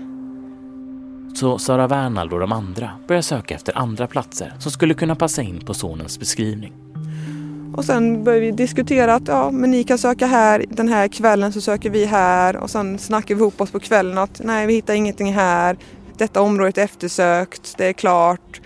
[1.35, 5.42] Så Sara Wernald och de andra börjar söka efter andra platser som skulle kunna passa
[5.42, 6.72] in på sonens beskrivning.
[7.77, 11.53] Och sen började vi diskutera att ja, men ni kan söka här, den här kvällen
[11.53, 14.74] så söker vi här och sen snackar vi ihop oss på kvällen att nej, vi
[14.74, 15.77] hittar ingenting här.
[16.16, 18.61] Detta området är eftersökt, det är klart.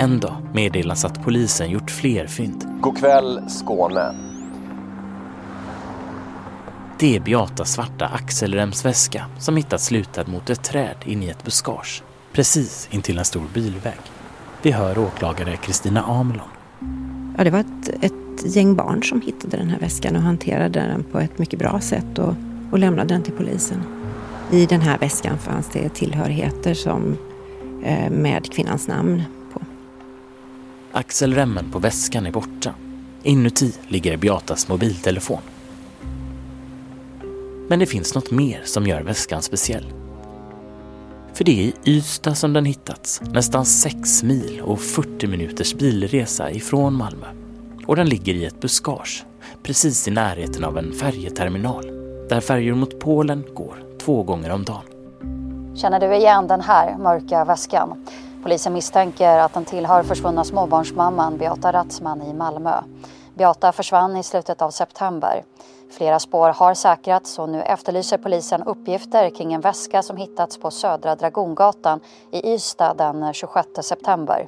[0.00, 2.64] En dag meddelas att polisen gjort fler fynd.
[2.80, 4.14] God kväll Skåne.
[6.98, 12.02] Det är Beatas svarta axelremsväska som hittats slutad mot ett träd in i ett buskage.
[12.32, 14.00] Precis intill en stor bilväg.
[14.62, 16.48] Vi hör åklagare Kristina Amelon.
[17.38, 21.04] Ja, det var ett, ett gäng barn som hittade den här väskan och hanterade den
[21.12, 22.34] på ett mycket bra sätt och,
[22.72, 23.82] och lämnade den till polisen.
[24.50, 27.16] I den här väskan fanns det tillhörigheter som,
[27.82, 29.22] eh, med kvinnans namn.
[30.92, 32.74] Axelremmen på väskan är borta.
[33.22, 35.40] Inuti ligger Beatas mobiltelefon.
[37.68, 39.92] Men det finns något mer som gör väskan speciell.
[41.32, 46.50] För det är i Ystad som den hittats, nästan 6 mil och 40 minuters bilresa
[46.50, 47.26] ifrån Malmö.
[47.86, 49.24] Och den ligger i ett buskage,
[49.62, 51.86] precis i närheten av en färjeterminal,
[52.28, 54.84] där färjor mot Polen går två gånger om dagen.
[55.74, 58.06] Känner du igen den här mörka väskan?
[58.42, 62.82] Polisen misstänker att den tillhör försvunna småbarnsmamman Beata Ratzman i Malmö.
[63.34, 65.44] Beata försvann i slutet av september.
[65.90, 70.70] Flera spår har säkrats och nu efterlyser polisen uppgifter kring en väska som hittats på
[70.70, 72.00] Södra Dragongatan
[72.30, 74.46] i Ystad den 26 september.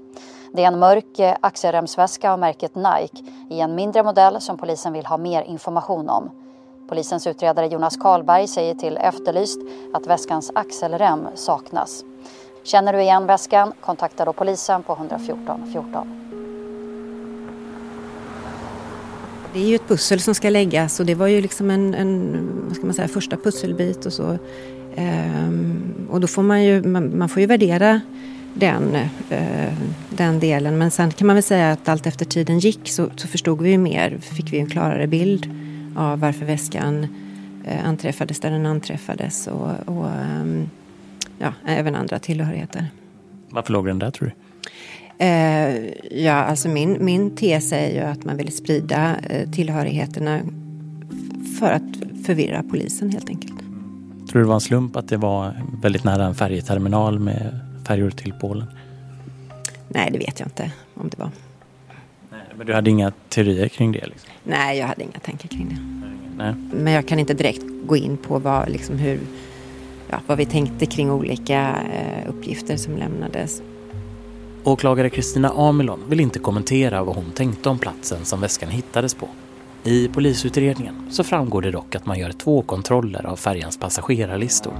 [0.52, 5.06] Det är en mörk axelremsväska av märket Nike i en mindre modell som polisen vill
[5.06, 6.30] ha mer information om.
[6.88, 9.60] Polisens utredare Jonas Karlberg säger till Efterlyst
[9.94, 12.04] att väskans axelrem saknas.
[12.64, 13.72] Känner du igen väskan?
[13.80, 16.18] Kontakta då polisen på 114 14.
[19.52, 22.48] Det är ju ett pussel som ska läggas och det var ju liksom en, en
[22.66, 24.38] vad ska man säga, första pusselbit och så.
[24.96, 28.00] Ehm, och då får man ju, man, man får ju värdera
[28.54, 28.94] den,
[29.30, 29.72] eh,
[30.10, 30.78] den delen.
[30.78, 33.70] Men sen kan man väl säga att allt efter tiden gick så, så förstod vi
[33.70, 35.50] ju mer, fick vi en klarare bild
[35.96, 37.06] av varför väskan
[37.64, 40.64] eh, anträffades där den anträffades och, och eh,
[41.42, 42.86] ja, även andra tillhörigheter.
[43.50, 44.34] Varför låg den där tror du?
[45.24, 45.92] Eh,
[46.24, 50.40] ja, alltså min, min tes är ju att man vill sprida eh, tillhörigheterna
[51.58, 53.58] för att förvirra polisen helt enkelt.
[54.30, 58.10] Tror du det var en slump att det var väldigt nära en färjeterminal med färjor
[58.10, 58.66] till Polen?
[59.88, 61.30] Nej, det vet jag inte om det var.
[62.30, 64.06] Nej, men du hade inga teorier kring det?
[64.06, 64.30] Liksom.
[64.44, 65.76] Nej, jag hade inga tankar kring det.
[66.36, 66.54] Nej.
[66.82, 69.20] Men jag kan inte direkt gå in på vad, liksom hur,
[70.12, 73.62] ja, vad vi tänkte kring olika eh, uppgifter som lämnades.
[74.64, 79.28] Åklagare Kristina Amelon vill inte kommentera vad hon tänkte om platsen som väskan hittades på.
[79.84, 84.72] I polisutredningen så framgår det dock att man gör två kontroller av färjans passagerarlistor.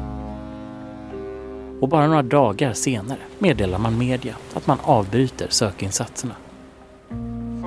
[1.81, 6.35] Och bara några dagar senare meddelar man media att man avbryter sökinsatserna.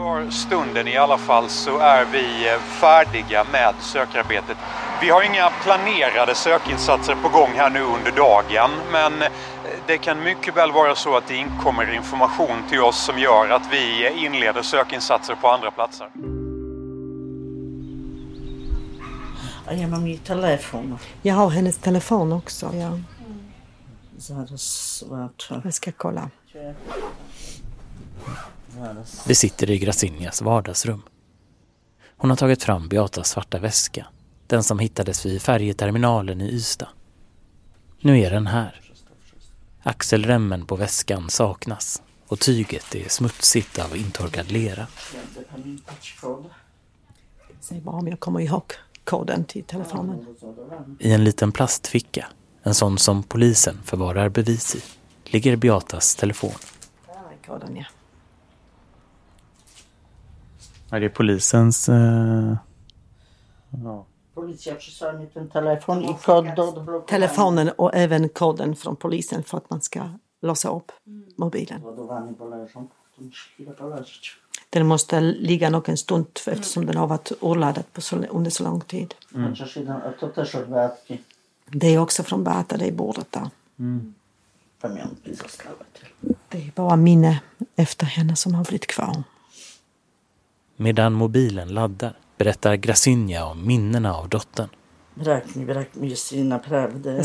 [0.06, 4.58] För stunden i alla fall så är vi färdiga med sökarbetet.
[5.02, 9.14] Vi har inga planerade sökinsatser på gång här nu under dagen men
[9.88, 13.62] det kan mycket väl vara så att det inkommer information till oss som gör att
[13.72, 16.08] vi inleder sökinsatser på andra platser.
[19.70, 20.98] Ja mam jej telefon.
[21.22, 22.72] Jag har hennes telefon också.
[22.76, 23.00] Ja.
[24.58, 25.62] Zobaczę.
[25.64, 26.30] Jag ska kolla.
[29.28, 31.02] Vi sitter i Gracinias vardagsrum.
[32.18, 34.08] Hon har tagit fram Beatas svarta väska.
[34.48, 36.90] Den som hittades vid färjeterminalen i Ystad.
[38.02, 38.82] Nu är den här.
[39.84, 44.88] Axelremmen på väskan saknas och tyget är smutsigt av intorkad lera.
[47.60, 48.64] Se bara om jag kommer ihåg
[49.04, 50.26] koden till telefonen.
[51.00, 52.28] I en liten plastficka,
[52.64, 54.82] en sån som polisen förvarar bevis i,
[55.24, 56.52] ligger Beatas telefon.
[57.46, 57.86] Koden, ja.
[60.92, 61.90] Är det polisens...
[61.90, 62.56] Eh...
[63.84, 64.06] Ja.
[64.36, 67.08] Policja przysłała mi ten telefon i kod do odblokowania.
[67.08, 70.10] Telefonen och även koden från polisen för att man ska
[70.42, 70.92] låsa upp
[71.38, 71.84] mobilen.
[71.84, 72.88] Ładowany, bo leżą.
[73.16, 74.36] To musi chwilę poleżeć.
[74.70, 78.64] Den måste ligga nog en stund eftersom den har varit urladdad på så, under så
[78.64, 79.16] lång tid.
[80.70, 81.22] Beatki.
[81.66, 83.50] Det är också från Beata, det är bordet där.
[85.42, 85.76] Zostały.
[86.50, 87.42] Det är bara minne
[87.76, 89.24] efter henne som har blivit kvar.
[90.78, 94.70] Medan mobilen laddar berättar Grasinja om minnena av dottern.
[95.24, 95.42] Jag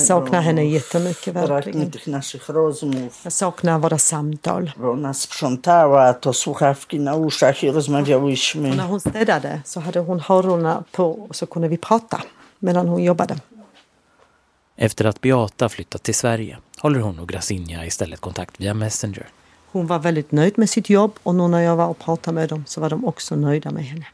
[0.00, 1.92] saknar henne jättemycket verkligen.
[3.22, 4.72] Jag saknar våra samtal.
[4.76, 5.12] Och när
[8.86, 12.22] hon städade så hade hon hörlurarna på och så kunde vi prata
[12.58, 13.36] medan hon jobbade.
[14.76, 19.28] Efter att Beata flyttat till Sverige håller hon och Grasinja istället kontakt via Messenger.
[19.72, 22.48] Hon var väldigt nöjd med sitt jobb och nu när jag var och pratade med
[22.48, 24.06] dem så var de också nöjda med henne.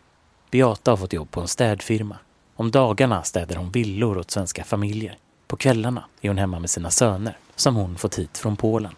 [0.50, 2.16] Beata har fått jobb på en städfirma.
[2.57, 5.18] Om dagarna städar hon villor åt svenska familjer.
[5.46, 8.92] På kvällarna är hon hemma med sina söner som hon fått hit från Polen.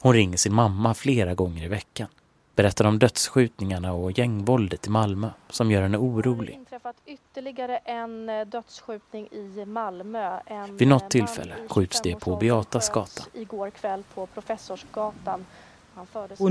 [0.00, 2.08] Hon ringer sin mamma flera gånger i veckan.
[2.56, 6.54] Berättar om dödsskjutningarna och gängvåldet i Malmö som gör henne Det har orolig.
[6.54, 10.38] inträffat ytterligare en eh, dödsskjutning i Malmö.
[10.46, 13.22] En Vid något eh, tillfälle skjuts det på 25-årsåldern Beatas gata.
[13.34, 15.44] Igår kväll på Professorsgatan.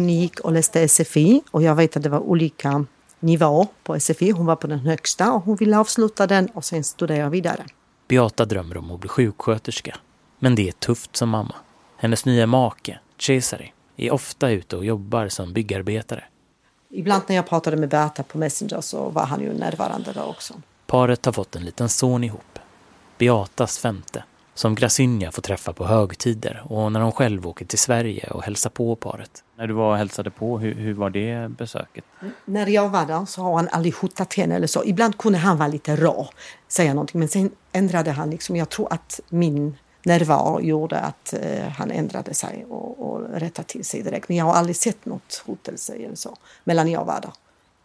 [0.10, 2.86] Gick och läste SFI och jag vet att det var olika
[3.20, 4.32] nivåer på SFI.
[4.32, 7.66] Hon var på den högsta och hon ville avsluta den och sen studera vidare.
[8.08, 9.98] Beata drömmer om att bli sjuksköterska.
[10.40, 11.56] Men det är tufft som mamma.
[11.98, 16.24] Hennes nya make, Cesare, är ofta ute och jobbar som byggarbetare.
[16.90, 20.54] Ibland när jag pratade med Berta på Messenger så var han ju närvarande där också.
[20.86, 22.60] Paret har fått en liten son ihop.
[23.18, 24.24] Beatas femte,
[24.58, 28.70] som Grasinja får träffa på högtider och när hon själv åker till Sverige och hälsar
[28.70, 29.44] på paret.
[29.58, 32.04] När du var och hälsade på, hur, hur var det besöket?
[32.46, 34.86] När jag var där så har han aldrig hotat henne eller så.
[34.86, 36.30] Ibland kunde han vara lite rå,
[36.68, 38.56] säga någonting, men sen ändrade han liksom.
[38.56, 43.86] Jag tror att min närvaro gjorde att eh, han ändrade sig och, och rättade till
[43.86, 44.30] sig direkt.
[44.30, 47.32] Men jag har aldrig sett något hotelse eller så mellan jag var där.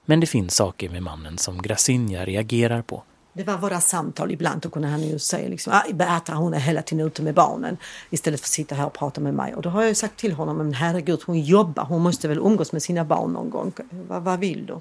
[0.05, 3.03] Men det finns saker med mannen som Grasinja reagerar på.
[3.33, 4.63] Det var våra samtal ibland.
[4.63, 7.77] Då kunde han ju säga liksom, ah, Beata hon är hela tiden ute med barnen
[8.11, 9.55] istället för att sitta här och prata med mig.
[9.55, 12.39] Och då har jag ju sagt till honom, men herregud hon jobbar, hon måste väl
[12.39, 13.73] umgås med sina barn någon gång.
[14.09, 14.79] Vad, vad vill du?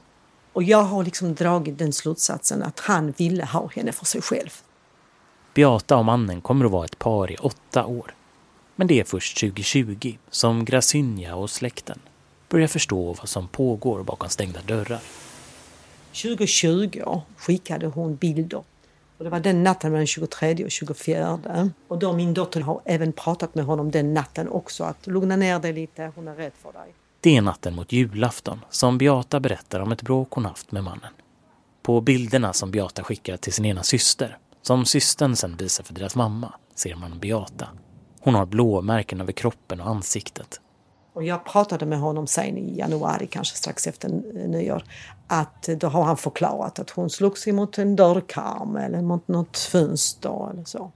[0.53, 4.49] Och jag har liksom dragit den slutsatsen att han ville ha henne för sig själv.
[5.53, 8.15] Beata och mannen kommer att vara ett par i åtta år.
[8.75, 11.99] Men det är först 2020 som Grasinja och släkten
[12.49, 14.99] börjar förstå vad som pågår bakom stängda dörrar.
[16.13, 18.63] 2020 skickade hon bilder.
[19.17, 21.39] Och det var den natten mellan 23 och 24.
[21.87, 24.83] Och då min dotter har även pratat med honom den natten också.
[24.83, 26.93] Att lugna ner dig lite, hon är rädd för dig.
[27.19, 31.13] Det är natten mot julafton som Beata berättar om ett bråk hon haft med mannen.
[31.81, 36.15] På bilderna som Beata skickar till sin ena syster, som systern sen visar för deras
[36.15, 37.67] mamma, ser man Beata.
[38.19, 40.61] Hon har blåmärken över kroppen och ansiktet.
[41.13, 44.09] Och jag pratade med honom sen i januari, kanske strax efter
[44.47, 44.83] nyår,
[45.27, 49.57] att då har han förklarat att hon slog sig mot en dörrkarm eller mot något
[49.57, 50.91] fönster eller så.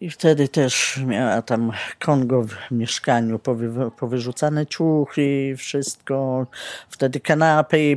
[0.00, 6.46] I wtedy też miała tam Kongo w mieszkaniu, powy, powyrzucane ciuchy, wszystko.
[6.88, 7.96] Wtedy kanapę, e,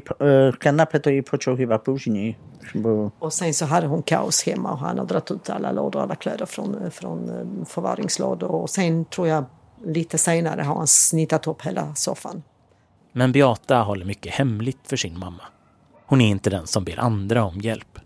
[0.60, 2.36] kanapę to jej pociął chyba później.
[2.76, 6.02] Bo Och sen så hade hon kaos hemma och han har dragit ut alla lådor,
[6.02, 8.52] alla kläder från, från eh, förvaringslådor.
[8.52, 9.46] Och sen tror jag
[9.86, 12.44] lite senare har han snittat upp hela soffan.
[13.12, 15.44] Men Beata håller mycket hemligt för sin mamma.
[16.06, 18.00] Hon är inte den som ber andra om hjälp.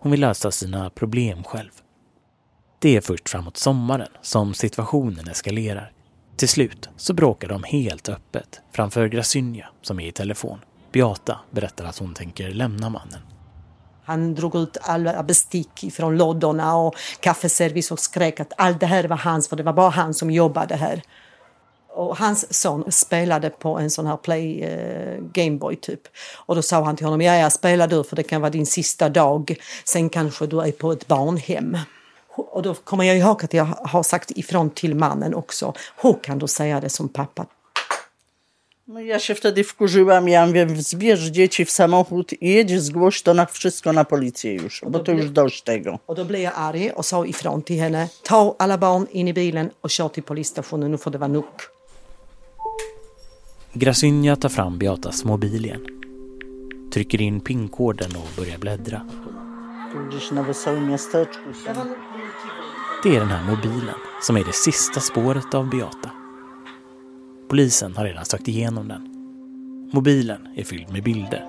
[0.00, 1.70] Hon vill lösa sina problem själv.
[2.78, 5.92] Det är först framåt sommaren som situationen eskalerar.
[6.36, 10.58] Till slut så bråkar de helt öppet framför Grasynja som är i telefon.
[10.92, 13.20] Beata berättar att hon tänker lämna mannen.
[14.04, 19.04] Han drog ut alla bestick från lådorna och kaffeservis och skrek att allt det här
[19.04, 21.02] var hans, för det var bara han som jobbade här.
[21.94, 26.00] Och hans son spelade på en sån här play eh, Gameboy typ.
[26.46, 28.66] Och då sa han till honom, ja ja spela du för det kan vara din
[28.66, 29.56] sista dag.
[29.84, 31.78] Sen kanske du är på ett barnhem.
[32.28, 35.74] Och då kommer jag ihåg att jag har sagt ifrån till mannen också.
[36.02, 37.46] Hur kan du säga det som pappa?
[38.88, 43.34] No ja się wtedy wkurzyłam, ja mówię, zbierz dzieci w samochód i jedź zgłoś to
[43.34, 45.98] na wszystko na policję już, bo to już dość tego.
[46.06, 48.08] Och då blev jag arg och sa ifrån till henne.
[48.22, 51.44] Ta alla barn in i bilen och kör till polisstationen, nu får det vara nog.
[53.74, 56.02] Grasynja tar fram Beatas mobil igen.
[56.92, 59.00] trycker in pinkoden och börjar bläddra.
[63.02, 66.10] Det är den här mobilen som är det sista spåret av Beata.
[67.52, 69.08] Polisen har redan sökt igenom den.
[69.92, 71.48] Mobilen är fylld med bilder.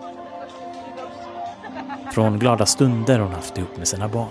[2.13, 4.29] Från glada stunder hon haft ihop med sina barn.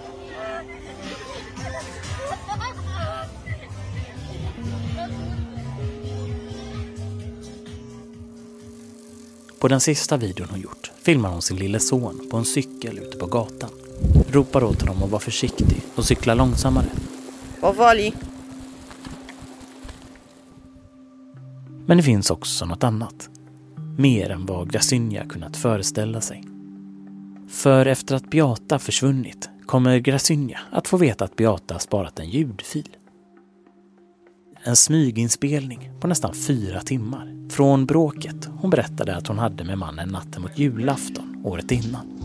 [9.59, 13.18] På den sista videon hon gjort filmar hon sin lille son på en cykel ute
[13.18, 13.70] på gatan.
[14.31, 16.89] Ropar åt honom att vara försiktig och cykla långsammare.
[17.61, 18.12] Powoli.
[21.87, 23.30] Men det finns också något annat.
[23.99, 26.45] Mer än vad Grasynja kunnat föreställa sig.
[27.49, 32.97] För efter att Beata försvunnit kommer Grasynja att få veta att Beata sparat en ljudfil.
[34.62, 40.09] En smyginspelning på nästan fyra timmar från bråket hon berättade att hon hade med mannen
[40.09, 42.18] natten mot julafton året innan.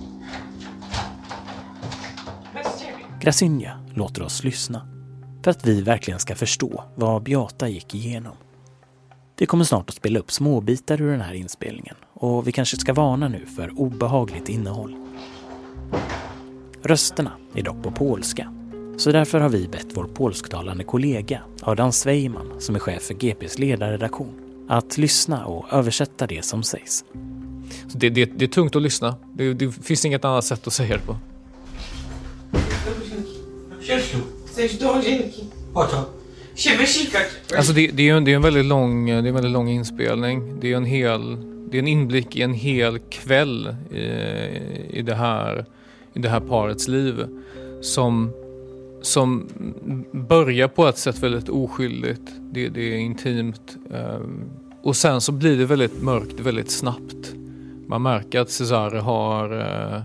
[3.21, 4.87] Grasynja låter oss lyssna
[5.43, 8.35] för att vi verkligen ska förstå vad Beata gick igenom.
[9.39, 12.93] Vi kommer snart att spela upp småbitar ur den här inspelningen och vi kanske ska
[12.93, 14.95] varna nu för obehagligt innehåll.
[16.81, 18.53] Rösterna är dock på polska,
[18.97, 23.59] så därför har vi bett vår polsktalande kollega Adam Sveiman, som är chef för GPs
[23.59, 27.03] ledarredaktion, att lyssna och översätta det som sägs.
[27.87, 29.15] Det, det, det är tungt att lyssna.
[29.33, 31.15] Det, det finns inget annat sätt att säga det på.
[37.57, 39.69] Alltså det, det, är en, det är en väldigt lång, det är en väldigt lång
[39.69, 40.59] inspelning.
[40.59, 41.37] Det är en hel,
[41.69, 43.97] det är en inblick i en hel kväll i,
[44.89, 45.65] i, det, här,
[46.13, 47.25] i det här parets liv.
[47.81, 48.33] Som,
[49.01, 49.49] som
[50.11, 52.31] börjar på ett sätt väldigt oskyldigt.
[52.51, 53.77] Det, det är intimt.
[53.93, 54.19] Eh,
[54.81, 57.33] och sen så blir det väldigt mörkt väldigt snabbt.
[57.87, 60.01] Man märker att Cesare har eh,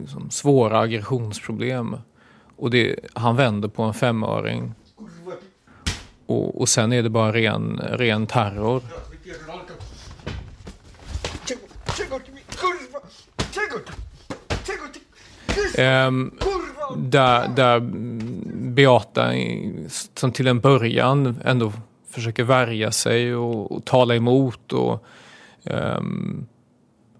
[0.00, 1.96] liksom svåra aggressionsproblem.
[2.56, 4.72] Och det, han vänder på en femöring.
[6.26, 8.82] Och, och sen är det bara ren, ren terror.
[11.96, 12.18] Czego
[16.96, 17.80] där, där
[18.74, 19.30] Beata,
[20.14, 21.72] som till en början ändå
[22.10, 25.04] försöker värja sig och, och tala emot och
[25.64, 26.46] ehm,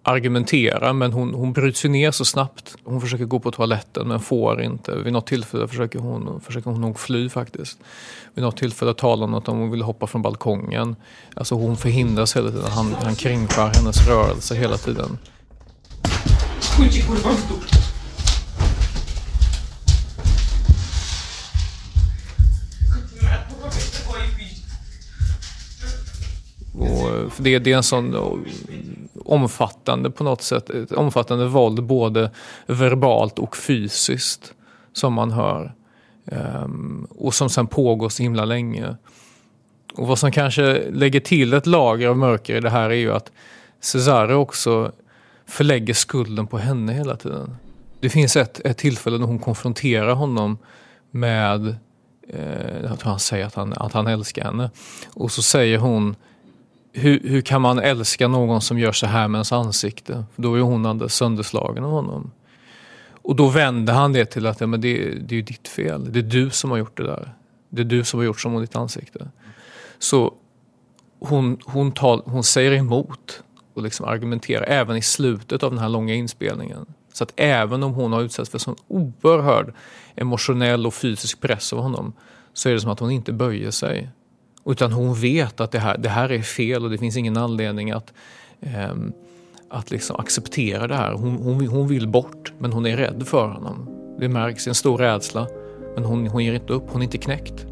[0.05, 2.77] argumentera, men hon, hon bryts ju ner så snabbt.
[2.85, 4.95] Hon försöker gå på toaletten men får inte.
[4.95, 7.79] Vid något tillfälle försöker hon, försöker hon nog fly faktiskt.
[8.35, 10.97] Vid något tillfälle talar hon om att hon vill hoppa från balkongen.
[11.35, 12.71] Alltså hon förhindras hela tiden.
[12.71, 15.19] Han, han kringskär hennes rörelse hela tiden.
[26.79, 28.15] Och för det, det är en sån
[29.25, 32.31] omfattande på något sätt, ett omfattande våld både
[32.67, 34.55] verbalt och fysiskt
[34.93, 35.75] som man hör.
[36.25, 38.97] Um, och som sen pågår så himla länge.
[39.95, 43.13] Och vad som kanske lägger till ett lager av mörker i det här är ju
[43.13, 43.33] att
[43.81, 44.93] Cesare också
[45.47, 47.57] förlägger skulden på henne hela tiden.
[48.01, 50.59] Det finns ett, ett tillfälle när hon konfronterar honom
[51.11, 51.77] med,
[52.29, 54.71] eh, jag tror han säger att han, att han älskar henne.
[55.15, 56.17] Och så säger hon,
[56.97, 60.25] hur, hur kan man älska någon som gör så här med ens ansikte?
[60.35, 62.31] För då är hon alldeles sönderslagen av honom.
[63.23, 66.13] Och då vänder han det till att ja, men det, det är ju ditt fel.
[66.13, 67.35] Det är du som har gjort det där.
[67.71, 69.29] Det är du som har gjort så mot ditt ansikte.
[69.99, 70.35] Så
[71.21, 73.43] hon, hon, tal, hon säger emot
[73.75, 76.87] och liksom argumenterar även i slutet av den här långa inspelningen.
[77.13, 79.75] Så att även om hon har utsatts för sån oerhörd
[80.15, 82.13] emotionell och fysisk press av honom
[82.53, 84.11] så är det som att hon inte böjer sig.
[84.67, 87.91] Utan hon vet att det här, det här är fel och det finns ingen anledning
[87.91, 88.13] att,
[88.61, 89.13] ehm,
[89.69, 91.13] att liksom acceptera det här.
[91.13, 93.89] Hon, hon, hon vill bort, men hon är rädd för honom.
[94.21, 95.47] Det märks, en stor rädsla.
[95.95, 97.67] Men hon, hon ger inte upp, hon är inte knäckt.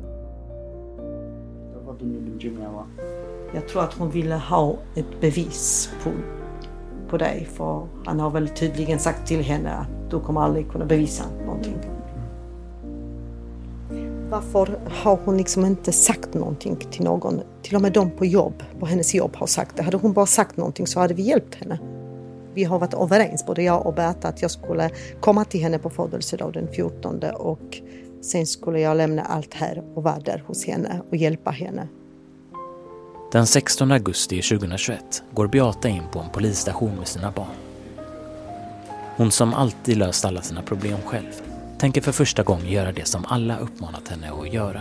[3.54, 6.10] Jag tror att hon ville ha ett bevis på,
[7.08, 10.84] på dig för han har väl tydligen sagt till henne att du kommer aldrig kunna
[10.84, 11.91] bevisa någonting.
[14.32, 17.40] Varför har hon liksom inte sagt någonting till någon?
[17.62, 19.82] Till och med de på jobb, på hennes jobb har sagt det.
[19.82, 21.78] Hade hon bara sagt någonting så hade vi hjälpt henne.
[22.54, 25.90] Vi har varit överens, både jag och Berta, att jag skulle komma till henne på
[25.90, 27.80] födelsedag den 14 och
[28.22, 31.88] sen skulle jag lämna allt här och vara där hos henne och hjälpa henne.
[33.32, 37.56] Den 16 augusti 2021 går Beata in på en polisstation med sina barn.
[39.16, 41.51] Hon som alltid löst alla sina problem själv
[41.82, 44.80] tänker för första gången göra det som alla uppmanat henne att göra.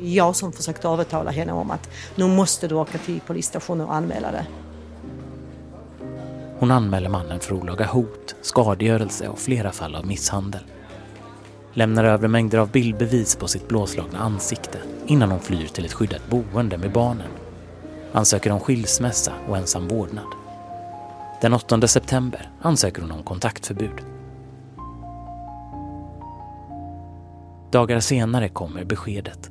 [0.00, 4.30] Jag som försökte övertala henne om att nu måste du åka till polisstationen och anmäla
[4.32, 4.46] det.
[6.58, 10.60] Hon anmäler mannen för olaga hot, skadegörelse och flera fall av misshandel.
[11.72, 16.30] Lämnar över mängder av bildbevis på sitt blåslagna ansikte innan hon flyr till ett skyddat
[16.30, 17.30] boende med barnen.
[18.12, 20.26] Ansöker om skilsmässa och ensam vårdnad.
[21.42, 24.15] Den 8 september ansöker hon om kontaktförbud.
[27.76, 29.50] Dagar senare kommer beskedet.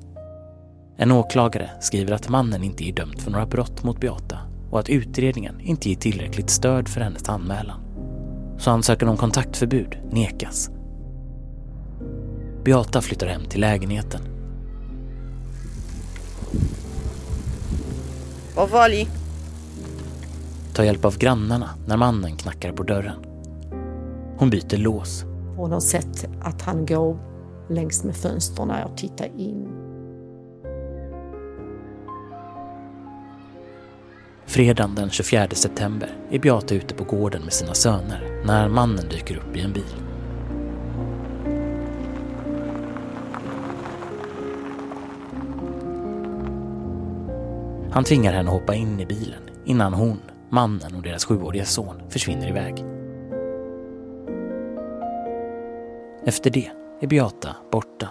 [0.97, 4.39] En åklagare skriver att mannen inte är dömd för några brott mot Beata
[4.71, 7.79] och att utredningen inte ger tillräckligt stöd för hennes anmälan.
[8.57, 10.69] Så ansökan om kontaktförbud nekas.
[12.63, 14.21] Beata flyttar hem till lägenheten.
[18.55, 19.07] Powoli.
[20.73, 23.17] Tar hjälp av grannarna när mannen knackar på dörren.
[24.37, 25.25] Hon byter lås.
[25.57, 27.34] Hon har sett att han går
[27.69, 29.67] längs med fönstren och tittade in.
[34.45, 39.37] Fredagen den 24 september är Beata ute på gården med sina söner när mannen dyker
[39.37, 39.95] upp i en bil.
[47.91, 52.01] Han tvingar henne att hoppa in i bilen innan hon, mannen och deras sjuåriga son
[52.09, 52.85] försvinner iväg.
[56.25, 56.71] Efter det
[57.01, 58.09] är Beata borta.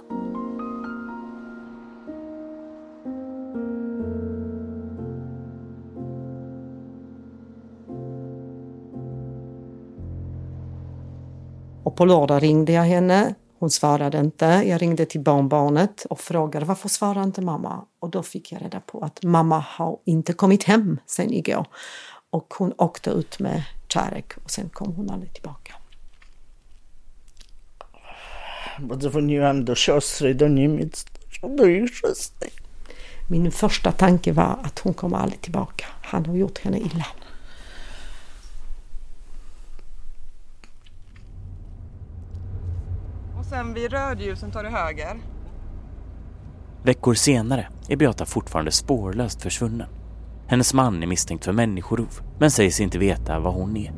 [11.85, 13.35] Och på lördag ringde jag henne.
[13.59, 14.45] Hon svarade inte.
[14.45, 17.85] Jag ringde till barnbarnet och frågade varför svarar inte mamma?
[18.01, 21.67] Och då fick jag reda på att mamma har inte kommit hem sen igår.
[22.31, 25.75] Och hon åkte ut med Czarek och sen kom hon aldrig tillbaka.
[28.89, 31.07] Podzwoniłam do siostry do Niemiec,
[31.43, 32.51] do ich siostry.
[33.29, 35.85] Min första tanke var att hon kommer aldrig tillbaka.
[36.03, 37.07] Han har gjort henne illa.
[43.39, 45.17] Och sen vid rödljusen tar du höger.
[46.83, 49.89] Veckor senare är Beata fortfarande spårlöst försvunnen.
[50.47, 53.93] Hennes man är misstänkt för människorov men säger sig inte veta vad hon är.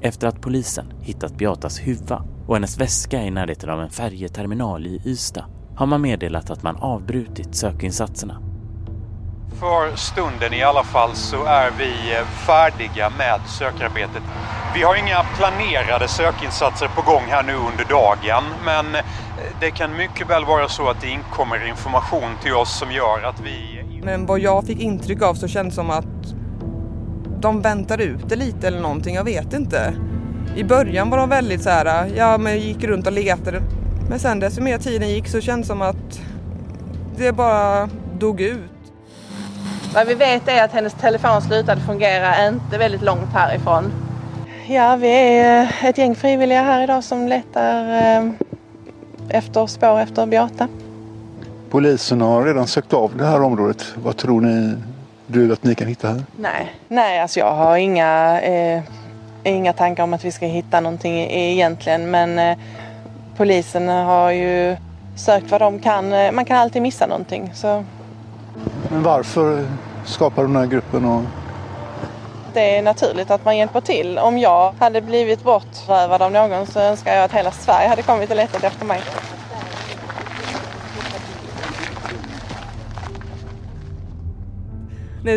[0.00, 5.00] Efter att polisen hittat Beatas huva och hennes väska i närheten av en färjeterminal i
[5.04, 5.44] Ystad
[5.76, 8.42] har man meddelat att man avbrutit sökinsatserna.
[9.60, 11.92] För stunden i alla fall så är vi
[12.46, 14.22] färdiga med sökarbetet.
[14.74, 18.86] Vi har inga planerade sökinsatser på gång här nu under dagen men
[19.60, 23.40] det kan mycket väl vara så att det inkommer information till oss som gör att
[23.40, 23.82] vi...
[24.02, 26.34] Men vad jag fick intryck av så känns som att
[27.40, 29.94] de väntar ut det lite eller någonting, jag vet inte.
[30.56, 33.60] I början var de väldigt så här, ja men gick runt och letade.
[34.08, 36.20] Men sen desto mer tiden gick så kändes det som att
[37.16, 37.88] det bara
[38.18, 38.70] dog ut.
[39.94, 43.92] Vad vi vet är att hennes telefon slutade fungera inte väldigt långt härifrån.
[44.68, 48.30] Ja, vi är ett gäng frivilliga här idag som letar eh,
[49.28, 50.68] efter spår efter Beata.
[51.70, 53.94] Polisen har redan sökt av det här området.
[54.02, 54.74] Vad tror ni
[55.26, 56.22] du att ni kan hitta här?
[56.36, 58.82] Nej, nej alltså jag har inga, eh,
[59.50, 62.58] inga tankar om att vi ska hitta någonting egentligen men eh,
[63.36, 64.76] polisen har ju
[65.16, 66.08] sökt vad de kan.
[66.08, 67.50] Man kan alltid missa någonting.
[67.54, 67.84] Så.
[68.90, 69.66] Men varför
[70.04, 71.04] skapar de den här gruppen?
[71.04, 71.22] Och...
[72.54, 74.18] Det är naturligt att man hjälper till.
[74.18, 78.30] Om jag hade blivit bortrövad av någon så önskar jag att hela Sverige hade kommit
[78.30, 79.00] och letat efter mig.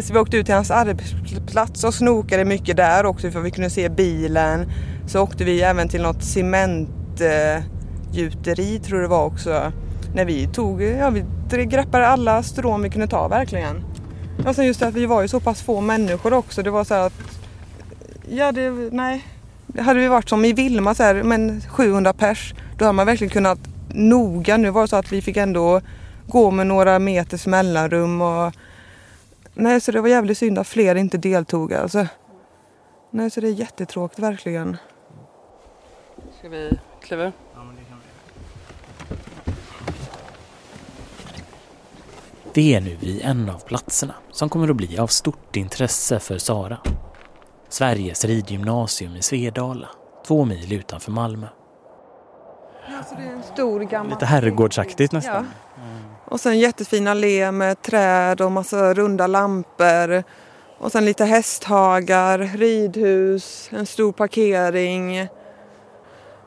[0.02, 3.70] Så vi åkte ut till hans arbetsplats och snokade mycket där också för vi kunde
[3.70, 4.72] se bilen.
[5.08, 9.72] Så åkte vi även till något cementgjuteri tror det var också.
[10.16, 11.26] När vi tog, ja vi
[11.66, 13.84] greppade alla strån vi kunde ta verkligen.
[14.48, 16.64] Och sen just det att vi var ju så pass få människor också.
[16.64, 17.14] Det var så att,
[18.30, 19.26] ja det, nej.
[19.80, 23.32] Hade vi varit som i Vilma så här, men 700 pers, då hade man verkligen
[23.32, 23.60] kunnat
[23.94, 24.58] noga.
[24.58, 25.82] Nu var det så att vi fick ändå
[26.28, 28.54] gå med några meters mellanrum och
[29.60, 32.08] Nej, så det var jävligt synd att fler inte deltog alltså.
[33.12, 34.78] Nej, så det är jättetråkigt verkligen.
[36.40, 37.32] Ska vi kliva ur?
[42.54, 46.38] Vi är nu vid en av platserna som kommer att bli av stort intresse för
[46.38, 46.78] Sara.
[47.70, 49.90] Sveriges ridgymnasium i Svedala,
[50.28, 51.48] två mil utanför Malmö.
[52.92, 54.10] Ja, så det är en stor gammal...
[54.10, 55.48] Lite herrgårdsaktigt nästan.
[55.76, 55.82] Ja.
[56.26, 60.24] Och sen jättefin allé med träd och massa runda lampor.
[60.80, 65.28] Och sen lite hästhagar, ridhus, en stor parkering.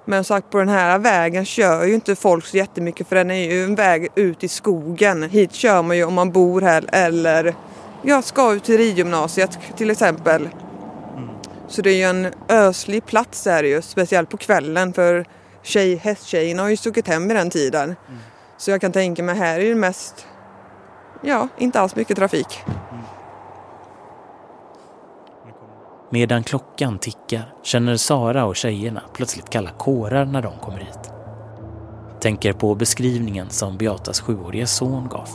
[0.05, 3.51] Men sagt på den här vägen kör ju inte folk så jättemycket för den är
[3.53, 5.23] ju en väg ut i skogen.
[5.23, 7.55] Hit kör man ju om man bor här eller
[8.03, 10.49] jag ska ut till ridgymnasiet till exempel.
[11.69, 15.27] Så det är ju en öslig plats är det ju, speciellt på kvällen för
[15.63, 17.85] tjej, hästtjejerna har ju stuckit hem i den tiden.
[17.85, 18.21] Mm.
[18.57, 20.27] Så jag kan tänka mig här är det mest,
[21.23, 22.65] ja, inte alls mycket trafik.
[26.11, 31.13] Medan klockan tickar känner Sara och tjejerna plötsligt kalla kårar när de kommer hit.
[32.21, 35.29] Tänker på beskrivningen som Beatas sjuårige son gav.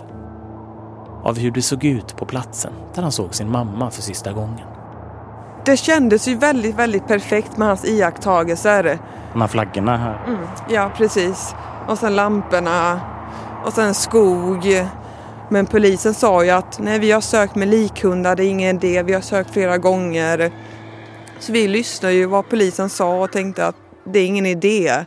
[1.24, 4.77] Av hur det såg ut på platsen där han såg sin mamma för sista gången.
[5.68, 9.00] Det kändes ju väldigt, väldigt perfekt med hans iakttagelser.
[9.34, 10.24] De här flaggorna här.
[10.28, 11.56] Mm, ja, precis.
[11.88, 13.02] Och sen lamporna.
[13.66, 14.86] Och sen skog.
[15.50, 19.04] Men polisen sa ju att nej, vi har sökt med likhundar, det är ingen idé,
[19.04, 20.52] vi har sökt flera gånger.
[21.40, 25.06] Så vi lyssnade ju vad polisen sa och tänkte att det är ingen idé.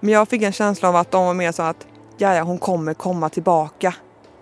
[0.00, 1.86] Men jag fick en känsla av att de var mer så att
[2.18, 3.94] ja, ja, hon kommer komma tillbaka.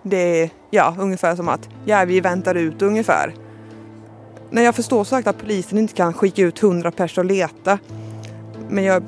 [0.03, 3.33] Det är ja, ungefär som att ja, vi väntar ut ungefär.
[4.53, 7.79] Nej, jag förstår sagt att polisen inte kan skicka ut hundra personer och leta.
[8.69, 9.03] Men jag,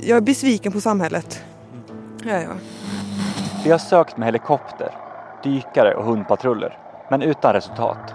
[0.00, 1.42] jag är besviken på samhället.
[2.24, 2.50] Ja, ja.
[3.64, 4.90] Vi har sökt med helikopter,
[5.42, 6.78] dykare och hundpatruller,
[7.10, 8.14] men utan resultat.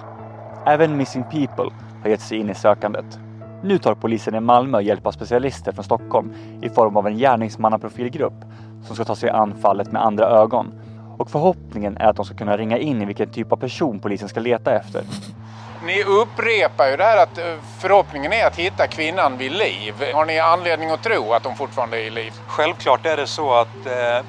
[0.65, 1.71] Även Missing People
[2.03, 3.19] har gett sig in i sökandet.
[3.63, 8.45] Nu tar polisen i Malmö hjälp av specialister från Stockholm i form av en gärningsmannaprofilgrupp
[8.85, 10.73] som ska ta sig an fallet med andra ögon.
[11.17, 14.29] Och förhoppningen är att de ska kunna ringa in i vilken typ av person polisen
[14.29, 15.03] ska leta efter.
[15.87, 20.11] Ni upprepar ju det här att eh, förhoppningen är att hitta kvinnan vid liv.
[20.13, 22.33] Har ni anledning att tro att hon fortfarande är i liv?
[22.47, 24.25] Självklart är det så att eh,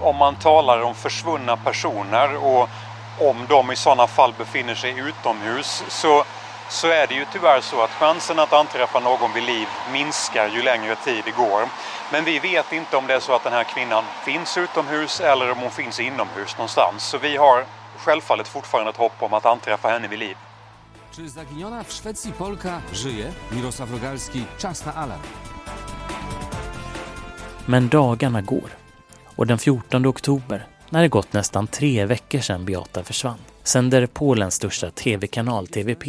[0.00, 2.68] om man talar om försvunna personer och
[3.18, 6.24] om de i sådana fall befinner sig utomhus så,
[6.68, 10.62] så är det ju tyvärr så att chansen att anträffa någon vid liv minskar ju
[10.62, 11.68] längre tid det går.
[12.12, 15.52] Men vi vet inte om det är så att den här kvinnan finns utomhus eller
[15.52, 17.04] om hon finns inomhus någonstans.
[17.04, 17.64] Så vi har
[17.96, 20.36] självfallet fortfarande ett hopp om att anträffa henne vid liv.
[21.16, 23.32] Czy zaginiona w Szwecji Polka żyje?
[23.52, 25.20] Mirosław Rogalski, czas na alarm.
[27.66, 28.70] Men dagarna går
[29.36, 34.54] och den 14 oktober, när det gått nästan tre veckor sedan Beata försvann, sänder Polens
[34.54, 36.06] största tv-kanal TVP,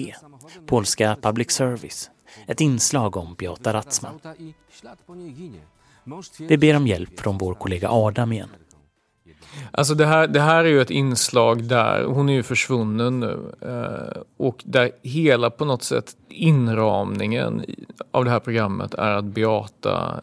[0.65, 2.11] polska Public Service,
[2.47, 4.19] ett inslag om Beata Ratzman.
[6.37, 8.49] Vi ber om hjälp från vår kollega Adam igen.
[9.71, 13.39] Alltså det här, det här är ju ett inslag där hon är ju försvunnen nu
[13.61, 17.65] eh, och där hela på något sätt inramningen
[18.11, 20.21] av det här programmet är att Beata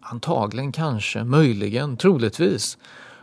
[0.00, 2.78] antagligen, kanske, möjligen, troligtvis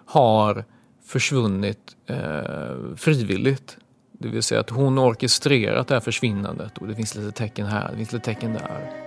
[0.06, 0.66] har
[1.06, 3.78] försvunnit eh, frivilligt.
[4.12, 7.91] Det vill säga att hon orkestrerat det här försvinnandet och det finns lite tecken här,
[7.91, 9.05] det finns lite tecken där.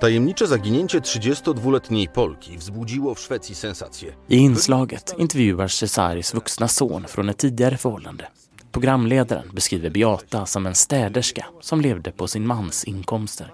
[0.00, 4.12] Tajemnicze zaginięcie 32-letniej Polki wzbudziło w Szwecji sensację.
[4.28, 8.26] I inslaget intervjuar Cesaris vuxna son från ett tidigare förhållande.
[8.72, 13.52] Programledaren beskriver Beata som en städerska som levde på sin mans inkomster.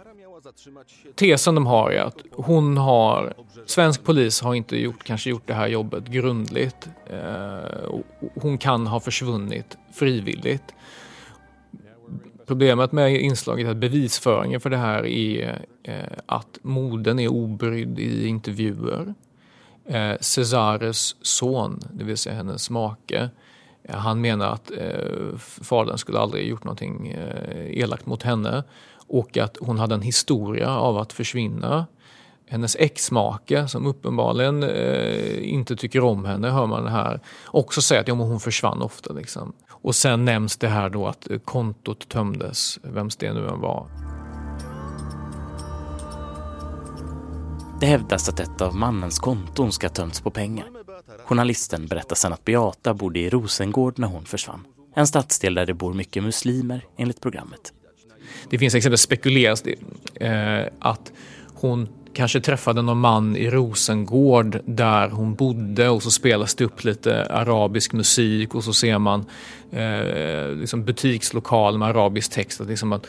[1.15, 3.35] Tesen de har är att hon har,
[3.67, 6.89] svensk polis har inte gjort, kanske gjort det här jobbet grundligt.
[7.11, 8.01] Eh,
[8.35, 10.75] hon kan ha försvunnit frivilligt.
[12.47, 17.99] Problemet med inslaget är att bevisföringen för det här är eh, att moden är obrydd
[17.99, 19.15] i intervjuer.
[19.87, 23.31] Eh, Cesares son, det vill säga hennes make,
[23.83, 24.71] eh, han menar att
[25.63, 27.15] fadern skulle aldrig gjort någonting
[27.71, 28.65] elakt mot henne
[29.09, 31.87] och att hon hade en historia av att försvinna.
[32.49, 38.09] Hennes exmake, som uppenbarligen eh, inte tycker om henne, hör man här, också säger att
[38.09, 39.13] ja, hon försvann ofta.
[39.13, 39.53] Liksom.
[39.87, 43.87] Och sen nämns det här då att kontot tömdes, vems det nu än var.
[47.81, 50.67] Det hävdas att ett av mannens konton ska tömts på pengar.
[51.25, 54.67] Journalisten berättar sen att Beata bodde i Rosengård när hon försvann.
[54.95, 57.73] En stadsdel där det bor mycket muslimer enligt programmet.
[58.51, 59.75] Det finns exempel spekuleras det,
[60.27, 61.13] eh, att
[61.55, 66.85] hon kanske träffade någon man i Rosengård där hon bodde och så spelas det upp
[66.85, 69.25] lite arabisk musik och så ser man
[69.71, 72.61] eh, liksom butikslokal med arabisk text.
[72.61, 73.07] Att liksom att,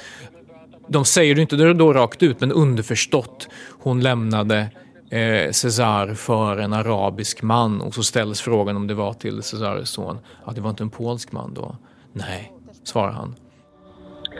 [0.88, 3.47] de säger det inte då rakt ut men underförstått.
[3.80, 4.70] Hon lämnade
[5.12, 9.89] eh, Cesar för en arabisk man och så ställs frågan om det var till Cesares
[9.89, 10.20] son.
[10.45, 11.76] Ja, det var inte en polsk man då.
[12.14, 12.53] Nej,
[12.84, 13.36] svarar han.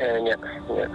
[0.02, 0.36] Eh, nej,
[0.70, 0.88] nej.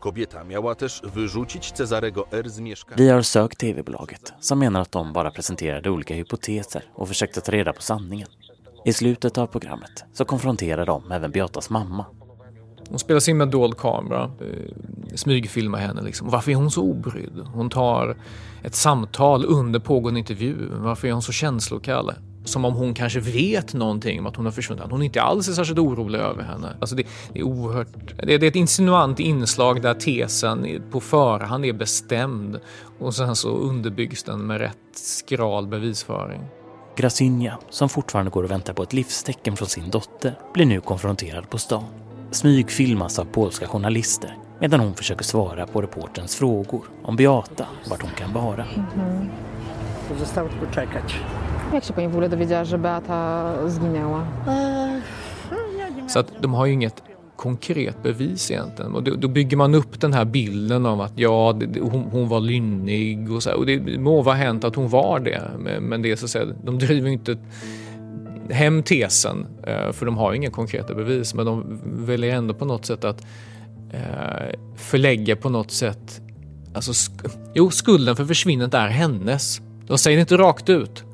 [0.00, 2.96] Kobieta miała też wyrzucić Cezarego R z mieszkania.
[2.96, 7.52] Vi har sökt tv-bolaget som menar att de bara presenterade olika hypoteser och försökte ta
[7.52, 8.28] reda på sanningen.
[8.84, 12.06] I slutet av programmet så konfronterar de även Beatas mamma.
[12.88, 14.74] Hon spelas in med dold kamera, eh,
[15.14, 16.02] smygfilmar henne.
[16.02, 16.30] Liksom.
[16.30, 17.46] Varför är hon så obrydd?
[17.54, 18.16] Hon tar
[18.62, 20.56] ett samtal under pågående intervju.
[20.72, 22.12] Varför är hon så känslokall?
[22.44, 24.84] Som om hon kanske vet någonting om att hon har försvunnit.
[24.84, 26.76] Att hon inte alls är särskilt orolig över henne.
[26.80, 27.88] Alltså det, det är oerhört...
[28.16, 32.60] Det, det är ett insinuant inslag där tesen på förhand är bestämd
[32.98, 36.40] och sen så underbyggs den med rätt skral bevisföring.
[36.96, 41.50] Grasinja, som fortfarande går och väntar på ett livstecken från sin dotter, blir nu konfronterad
[41.50, 41.84] på stan.
[42.30, 48.02] Smygfilmas av polska journalister medan hon försöker svara på reporterns frågor om Beata och vart
[48.02, 48.64] hon kan vara.
[50.34, 51.20] Tylko czekać.
[51.74, 54.24] Jak się pani w ogóle dowiedziała, że Beata zginęła?
[56.08, 57.02] Så att de har ju inget
[57.36, 58.94] konkret bevis egentligen.
[58.94, 62.28] Och då, då bygger man upp den här bilden av att ja, det, hon, hon
[62.28, 63.50] var lynnig och så.
[63.50, 63.58] här.
[63.58, 65.42] Och det må vara hänt att hon var det.
[65.58, 67.36] Men, men det är så att säga, de driver ju inte
[68.50, 71.34] hem tesen, eh, för de har ju inga konkreta bevis.
[71.34, 73.20] Men de väljer ändå på något sätt att
[73.92, 74.00] eh,
[74.76, 76.20] förlägga på något sätt
[76.74, 79.60] Alltså, sk- jo, skulden för försvinnandet är hennes.
[79.86, 81.04] De säger det inte rakt ut,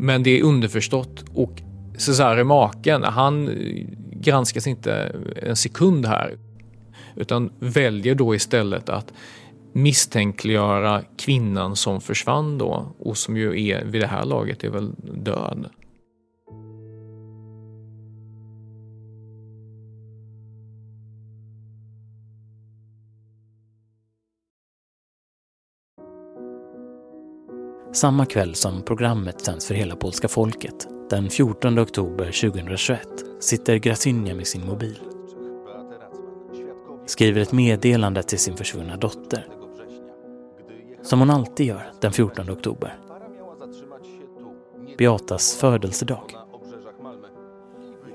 [0.00, 1.24] men det är underförstått.
[1.34, 1.62] Och
[1.98, 6.38] Cesare maken, han eh, granskas inte en sekund här,
[7.16, 9.12] utan väljer då istället att
[9.72, 14.92] misstänkliggöra kvinnan som försvann då och som ju är vid det här laget är väl
[15.24, 15.66] död.
[27.92, 33.00] Samma kväll som programmet sänds för hela polska folket, den 14 oktober 2021,
[33.40, 34.98] sitter Grasinja med sin mobil.
[37.06, 39.46] Skriver ett meddelande till sin försvunna dotter.
[41.02, 42.98] Som hon alltid gör den 14 oktober.
[44.98, 46.36] Beatas födelsedag.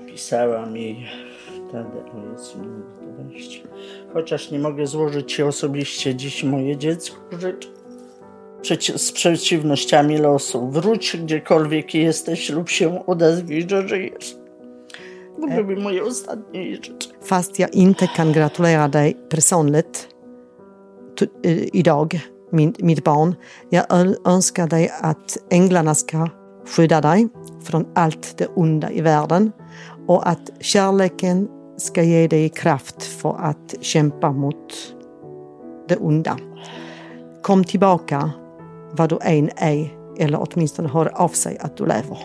[0.06, 1.06] Pisała mi
[1.68, 3.62] wtedy, o Jezu, nie mogę wejść.
[4.12, 7.68] Chociaż nie mogę złożyć się osobiście dziś moje dziecku życzę.
[8.96, 10.70] Z przeciwnościami losu.
[10.70, 14.36] Wróć gdziekolwiek jesteś lub się odezwij, że żyjesz.
[15.40, 17.14] To były moje ostatnie życzenia.
[17.22, 20.08] Fast jag inte kan gratulera dig personligt
[21.44, 22.14] i- idag,
[22.52, 23.34] min, mitt barn.
[23.70, 23.84] Jag
[24.24, 26.28] önskar dig att änglarna ska
[26.66, 27.28] skydda dig
[27.64, 29.52] från allt det onda i världen
[30.06, 34.94] och att kärleken ska ge dig kraft för att kämpa mot
[35.88, 36.36] det onda.
[37.42, 38.30] Kom tillbaka
[38.96, 39.88] vad du än är
[40.18, 42.18] eller åtminstone hör av sig att du lever.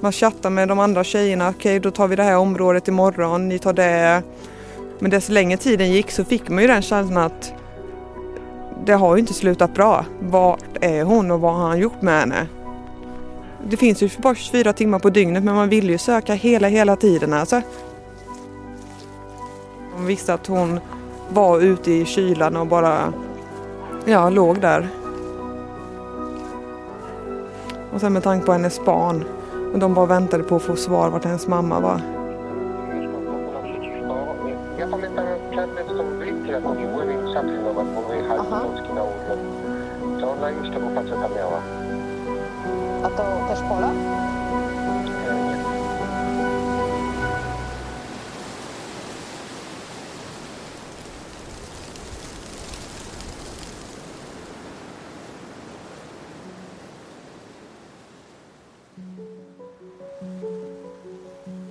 [0.00, 1.48] Man chattar med de andra tjejerna.
[1.48, 3.48] Okej, då tar vi det här området imorgon.
[3.48, 4.22] Ni tar det.
[4.98, 7.52] Men desto längre tiden gick så fick man ju den känslan att
[8.84, 10.04] det har ju inte slutat bra.
[10.20, 12.46] Vart är hon och vad har han gjort med henne?
[13.68, 16.96] Det finns ju bara 24 timmar på dygnet men man vill ju söka hela, hela
[16.96, 17.62] tiden alltså.
[19.94, 20.80] Hon visste att hon
[21.28, 23.12] var ute i kylan och bara
[24.04, 24.88] ja, låg där.
[27.92, 29.24] Och sen med tanke på hennes barn.
[29.72, 32.19] Och de bara väntade på att få svar vart hennes mamma var.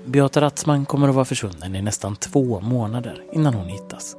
[0.09, 4.15] Beata Ratzman kommer att vara försvunnen i nästan två månader innan hon hittas.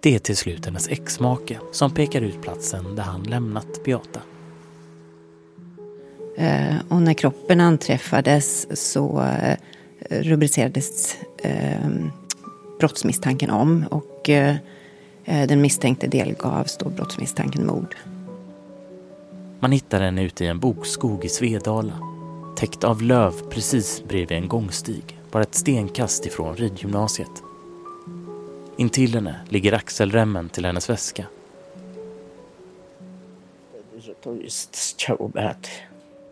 [0.00, 4.20] Det är till slut hennes exmake som pekar ut platsen där han lämnat Beata.
[6.36, 9.56] Eh, och när kroppen anträffades så eh,
[10.10, 11.88] rubricerades eh,
[12.78, 14.30] brottsmisstanken om och
[15.24, 17.96] den misstänkte delgavs då brottsmisstanken mord.
[19.60, 22.19] Man hittar henne ute i en bokskog i Svedala.
[22.60, 27.42] Täckt av löv precis bredvid en gångstig, bara ett stenkast ifrån ridgymnasiet.
[28.76, 31.26] Intill henne ligger axelremmen till hennes väska.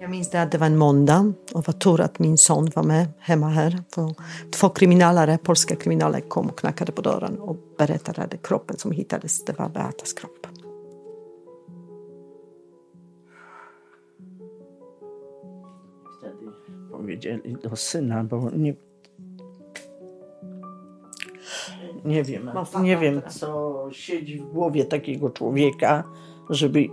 [0.01, 2.83] Jag minns det att det var en måndag och var tur att min son var
[2.83, 3.83] med hemma här.
[3.95, 4.15] För
[4.51, 9.45] två kriminalare, polska kriminalare kom och knackade på dörren och berättade att kroppen som hittades,
[9.45, 10.47] det var Beatas kropp.
[16.99, 18.75] Powiedzieli do syna, bo nie...
[22.05, 22.51] Nie wiem,
[22.83, 26.05] nie wiem, co siedzi w głowie takiego człowieka,
[26.51, 26.89] żeby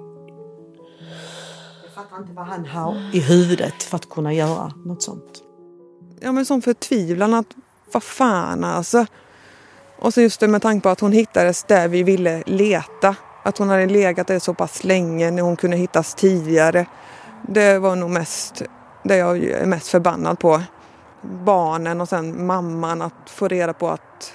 [3.14, 5.44] i huvudet för att kunna göra något sånt.
[6.22, 7.56] Ja men som förtvivlan att
[7.92, 9.06] vad fan alltså.
[10.00, 13.16] Och så just det med tanke på att hon hittades där vi ville leta.
[13.44, 16.86] Att hon hade legat där så pass länge när hon kunde hittas tidigare.
[17.48, 18.64] Det var nog mest
[19.06, 20.62] det jag är mest förbannad på.
[21.22, 24.34] Barnen och sen mamman att få reda på att...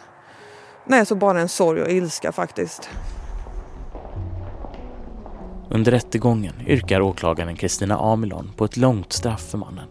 [0.86, 2.90] Nej, så bara en sorg och ilska faktiskt.
[5.70, 9.88] Under rättegången yrkar åklagaren Kristina Amilon på ett långt straff för mannen.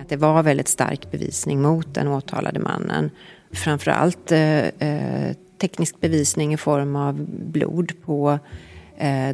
[0.00, 3.10] Att det var väldigt stark bevisning mot den åtalade mannen.
[3.52, 8.38] Framförallt eh, eh, teknisk bevisning i form av blod på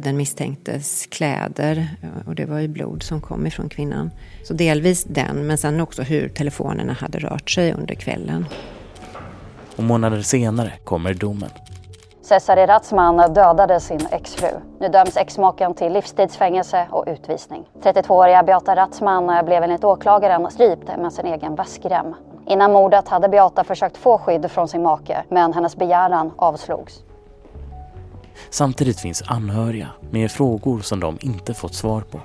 [0.01, 1.87] den misstänktes kläder.
[2.27, 4.11] Och det var ju blod som kom ifrån kvinnan.
[4.43, 8.45] Så delvis den, men sen också hur telefonerna hade rört sig under kvällen.
[9.75, 11.49] Och månader senare kommer domen.
[12.21, 14.47] Cesare Ratzman dödade sin exfru.
[14.79, 17.63] Nu döms exmaken till livstidsfängelse och utvisning.
[17.83, 22.15] 32-åriga Beata Ratzman blev enligt åklagaren strypt med sin egen väskrem.
[22.47, 27.03] Innan mordet hade Beata försökt få skydd från sin make, men hennes begäran avslogs.
[28.49, 32.21] Samtidigt finns anhöriga med frågor som de inte fått svar på.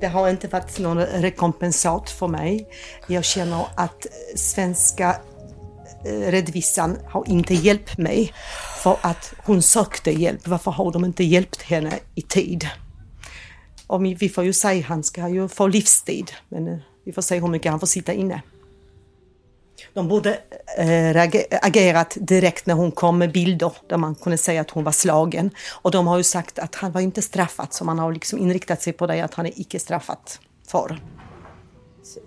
[0.00, 2.68] Det har inte varit någon rekompensat för mig.
[3.08, 4.06] Jag känner att
[4.36, 5.16] svenska
[6.04, 8.32] eh, rättvisan har inte hjälpt mig
[8.82, 10.48] för att hon sökte hjälp.
[10.48, 12.68] Varför har de inte hjälpt henne i tid?
[13.86, 17.22] Och vi får ju säga att han ska ju få livstid, men eh, vi får
[17.22, 18.42] se hur mycket han får sitta inne.
[19.92, 20.38] De borde
[20.78, 21.22] äh,
[21.62, 25.50] agerat direkt när hon kom med bilder där man kunde säga att hon var slagen.
[25.82, 28.82] Och de har ju sagt att han var inte straffad, så man har liksom inriktat
[28.82, 31.00] sig på det att han är icke straffat för.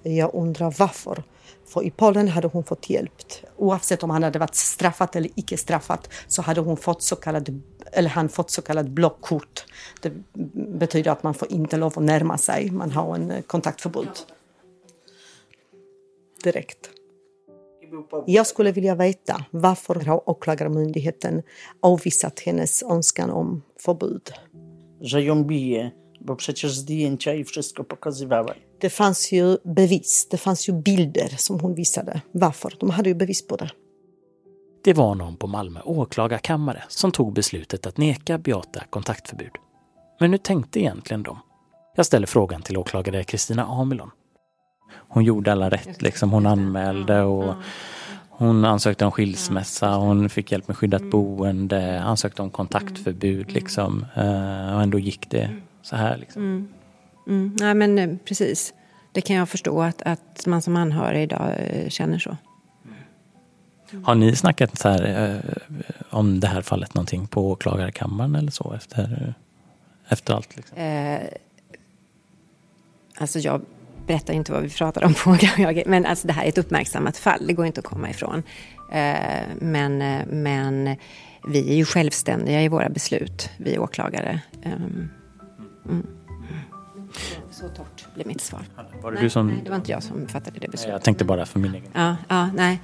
[0.04, 1.24] Jag undrar varför.
[1.68, 3.12] För i Polen hade hon fått hjälp.
[3.56, 7.62] Oavsett om han hade varit straffat eller icke straffat så hade hon fått så kallad,
[7.92, 9.66] eller han fått så kallat blockkort.
[10.02, 10.12] Det
[10.80, 12.72] betyder att man får inte lov att närma sig.
[12.72, 14.10] Man har en kontaktförbud.
[16.44, 16.90] Direkt.
[18.28, 21.44] Jag skulle vilja veta varför har åklagarmyndigheten
[21.82, 24.32] avvisat hennes önskan om förbud?
[25.02, 28.54] Że ją bije, bo przecież zdjęcia i wszystko pokazywała.
[28.82, 32.22] Det fanns ju bevis, det fanns ju bilder som hon visade.
[32.32, 32.74] Varför?
[32.80, 33.70] De hade ju bevis på det.
[34.84, 39.52] Det var någon på Malmö åklagarkammare som tog beslutet att neka Beata kontaktförbud.
[40.20, 41.40] Men hur tänkte egentligen de?
[41.96, 44.12] Jag ställer frågan till åklagare Kristina Amilon.
[44.94, 46.32] Hon gjorde alla rätt, liksom.
[46.32, 47.56] hon anmälde och
[48.30, 54.06] hon ansökte om skilsmässa, hon fick hjälp med skyddat boende, ansökte om kontaktförbud liksom.
[54.16, 56.18] Eh, och ändå gick det så här.
[56.18, 56.42] Liksom.
[56.42, 56.68] Mm.
[57.28, 57.56] Mm.
[57.60, 58.74] Nej, men eh, precis.
[59.12, 62.38] Det kan jag förstå att, att man som anhörig idag eh, känner så.
[64.04, 65.42] Har ni snackat så här,
[66.10, 69.34] om det här fallet någonting på åklagarkammaren eller så efter,
[70.08, 70.56] efter allt?
[70.56, 70.78] Liksom?
[70.78, 71.20] Eh,
[73.18, 73.62] alltså jag
[74.08, 75.38] berättar inte vad vi pratar om på
[75.86, 78.44] men alltså det här är ett uppmärksammat fall, det går inte att komma ifrån.
[78.92, 79.98] Eh, men,
[80.28, 80.96] men
[81.48, 84.42] vi är ju självständiga i våra beslut, vi åklagare.
[84.64, 85.10] Ehm,
[85.90, 86.08] mm.
[87.52, 88.62] Så torrt blir mitt svar.
[89.02, 89.48] Var det, nej, du som...
[89.48, 90.94] nej, det var inte jag som fattade det beslutet.
[90.94, 91.92] Jag tänkte bara för min egen.
[91.94, 92.80] Ja, ja nej.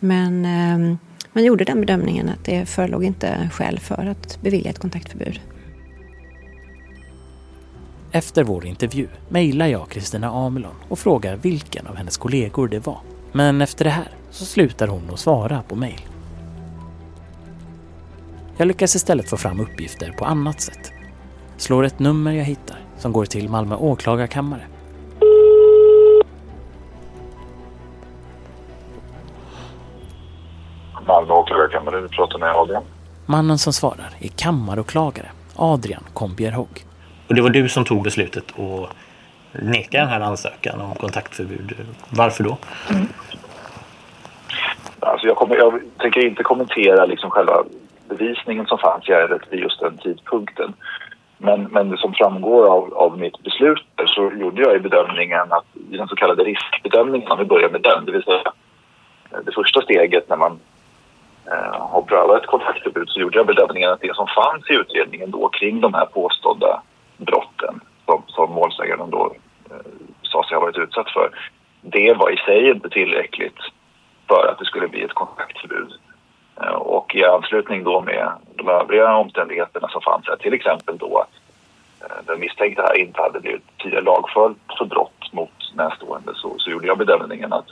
[0.00, 0.96] Men eh,
[1.32, 5.40] man gjorde den bedömningen att det förelåg inte skäl för att bevilja ett kontaktförbud.
[8.14, 12.98] Efter vår intervju mejlar jag Kristina Amilon och frågar vilken av hennes kollegor det var.
[13.32, 16.00] Men efter det här så slutar hon att svara på mejl.
[18.56, 20.92] Jag lyckas istället få fram uppgifter på annat sätt.
[21.56, 24.66] Slår ett nummer jag hittar som går till Malmö åklagarkammare.
[31.06, 32.84] Malmö åklagarkammare, du pratar med Adrian.
[33.26, 36.84] Mannen som svarar är kammaråklagare Adrian Kombierhog.
[37.28, 38.90] Och det var du som tog beslutet att
[39.52, 41.76] neka den här ansökan om kontaktförbud.
[42.08, 42.56] Varför då?
[42.90, 43.08] Mm.
[45.00, 47.64] Alltså jag, kommer, jag tänker inte kommentera liksom själva
[48.08, 50.72] bevisningen som fanns i ärendet vid just den tidpunkten.
[51.38, 55.64] Men, men det som framgår av, av mitt beslut så gjorde jag i bedömningen att
[55.90, 58.52] i den så kallade riskbedömningen, om vi börjar med den, det vill säga
[59.30, 60.58] eh, det första steget när man
[61.46, 65.30] eh, har prövat ett kontaktförbud så gjorde jag bedömningen att det som fanns i utredningen
[65.30, 66.82] då kring de här påstådda
[67.24, 69.34] brotten som, som målsäganden då
[69.70, 69.76] eh,
[70.22, 71.30] sa sig ha varit utsatt för,
[71.80, 73.58] det var i sig inte tillräckligt
[74.28, 75.92] för att det skulle bli ett kontaktförbud.
[76.60, 81.18] Eh, och i anslutning då med de övriga omständigheterna som fanns här, till exempel då
[81.18, 81.34] att
[82.00, 86.70] eh, den misstänkte här inte hade blivit tidigare lagförd för brott mot närstående så, så
[86.70, 87.68] gjorde jag bedömningen att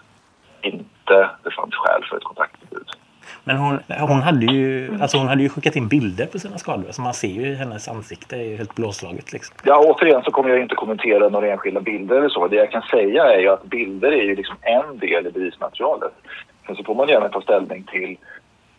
[0.63, 2.91] inte det fanns skäl för ett kontaktförbud.
[3.45, 6.83] Men hon, hon, hade ju, alltså hon hade ju skickat in bilder på sina skador
[6.83, 9.33] så alltså man ser ju hennes ansikte är helt blåslaget.
[9.33, 9.57] Liksom.
[9.65, 12.49] Ja, återigen så kommer jag inte kommentera några enskilda bilder eller så.
[12.49, 16.13] Det jag kan säga är ju att bilder är ju liksom en del i bevismaterialet.
[16.67, 18.17] Sen får man gärna ta ställning till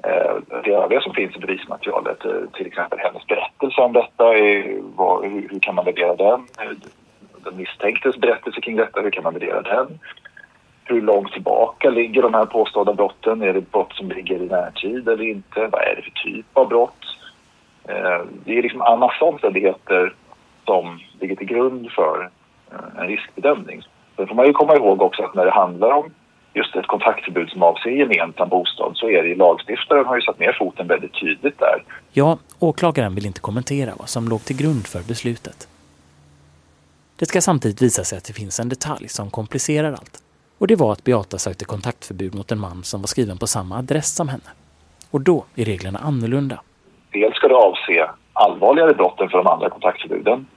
[0.04, 2.26] eh, det övriga som finns i bevismaterialet.
[2.26, 4.38] Eh, till exempel hennes berättelse om detta.
[4.38, 6.48] Är, vad, hur, hur kan man värdera den?
[6.60, 6.78] Eh,
[7.44, 10.00] den misstänktes berättelse kring detta, hur kan man värdera den?
[10.86, 13.42] Hur långt tillbaka ligger de här påstådda brotten?
[13.42, 15.60] Är det brott som ligger i närtid eller inte?
[15.60, 17.04] Vad är det för typ av brott?
[17.88, 20.16] Eh, det är liksom en omständigheter
[20.66, 22.30] som ligger till grund för
[22.72, 23.82] eh, en riskbedömning.
[24.16, 26.12] Sen får man ju komma ihåg också att när det handlar om
[26.54, 30.40] just ett kontaktförbud som avser gemensam bostad så är det ju lagstiftaren har ju satt
[30.40, 31.84] ner foten väldigt tydligt där.
[32.12, 35.68] Ja, åklagaren vill inte kommentera vad som låg till grund för beslutet.
[37.16, 40.24] Det ska samtidigt visa sig att det finns en detalj som komplicerar allt.
[40.64, 43.78] Och det var att Beata sökte kontaktförbud mot en man som var skriven på samma
[43.78, 44.50] adress som henne.
[45.12, 46.62] Och då är reglerna annorlunda.
[47.12, 50.48] Dels ska det avse allvarligare brott än för de andra kontaktförbuden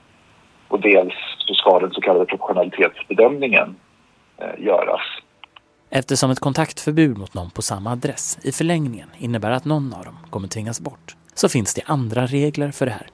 [0.67, 3.75] och dels så ska den så kallade proportionalitetsbedömningen
[4.37, 5.01] eh, göras.
[5.89, 10.17] Eftersom ett kontaktförbud mot någon på samma adress i förlängningen innebär att någon av dem
[10.29, 13.07] kommer tvingas bort så finns det andra regler för det här.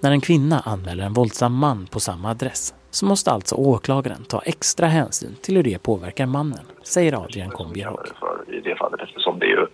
[0.00, 4.40] När en kvinna anmäler en våldsam man på samma adress så måste alltså åklagaren ta
[4.46, 8.06] extra hänsyn till hur det påverkar mannen, säger Adrian Kombierhog.
[8.48, 9.66] I det fallet eftersom det ju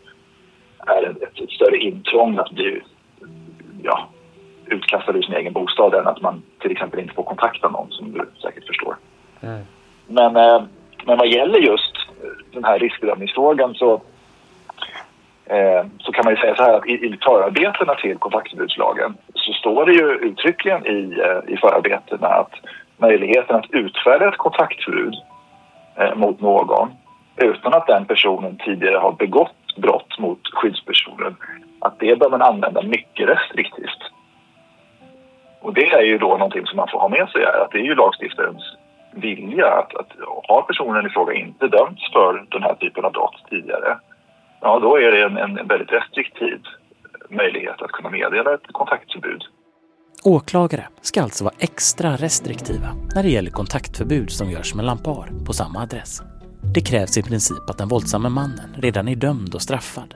[0.78, 2.82] är ett, större intrång att bli
[3.82, 4.08] ja,
[4.66, 8.12] utkastad ur sin egen bostad än att man till exempel inte får kontakta någon som
[8.12, 8.96] du säkert förstår.
[9.40, 9.62] Mm.
[10.06, 10.62] Men, eh,
[11.04, 11.92] men vad gäller just
[12.52, 13.92] den här riskbedömningsfrågan så,
[15.44, 19.52] eh, så kan man ju säga så här att i, i förarbetena till kontaktförbudslagen så
[19.52, 22.52] står det ju uttryckligen i, eh, i förarbetena att
[22.98, 25.14] möjligheten att utfärda ett kontaktförbud
[25.96, 26.90] eh, mot någon
[27.36, 31.36] utan att den personen tidigare har begått brott mot skyddspersonen,
[31.80, 34.02] att det bör man använda mycket restriktivt.
[35.60, 37.78] Och det är ju då någonting som man får ha med sig här, att det
[37.78, 38.76] är ju lagstiftarens
[39.12, 40.12] vilja att, att
[40.48, 43.98] har personen i fråga inte dömts för den här typen av brott tidigare,
[44.60, 46.60] ja då är det en, en väldigt restriktiv
[47.28, 49.44] möjlighet att kunna meddela ett kontaktförbud.
[50.22, 55.52] Åklagare ska alltså vara extra restriktiva när det gäller kontaktförbud som görs mellan par på
[55.52, 56.22] samma adress.
[56.74, 60.14] Det krävs i princip att den våldsamme mannen redan är dömd och straffad.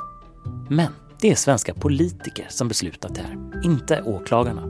[0.70, 4.62] Men det är svenska politiker som beslutat det här, inte åklagarna.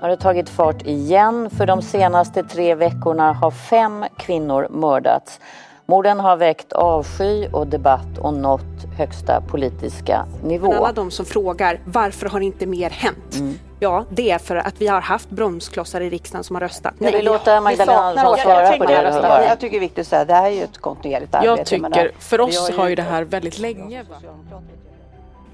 [0.00, 1.50] har det tagit fart igen.
[1.50, 5.40] För de senaste tre veckorna har fem kvinnor mördats.
[5.88, 10.72] Morden har väckt avsky och debatt och nått högsta politiska nivå.
[10.72, 13.36] Alla de som frågar varför har inte mer hänt?
[13.38, 13.54] Mm.
[13.80, 17.10] Ja, det är för att vi har haft bromsklossar i riksdagen som har röstat nej.
[17.10, 18.92] Jag vill låta Magdalena Andersson svara på det.
[18.92, 21.56] Jag, jag tycker det är viktigt att säga det här är ju ett kontinuerligt arbete.
[21.56, 24.04] Jag tycker, för oss har ju det här väldigt länge.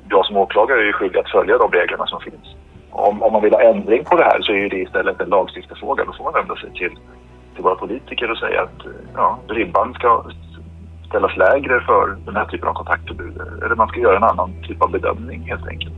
[0.08, 2.56] Jag som åklagare är ju skyldig att följa de reglerna som finns.
[2.90, 6.04] Om, om man vill ha ändring på det här så är det istället en lagstiftarfråga.
[6.04, 6.98] Då får man vända sig till,
[7.54, 10.24] till våra politiker och säga att eh, ja, ribban ska
[11.08, 13.40] ställas lägre för den här typen av kontaktförbud.
[13.64, 15.94] Eller man ska göra en annan typ av bedömning helt enkelt.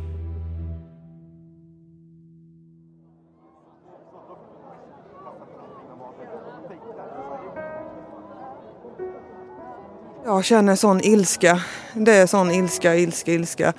[10.26, 11.60] Jag känner sån ilska.
[11.92, 13.72] Det är sån ilska, ilska, ilska.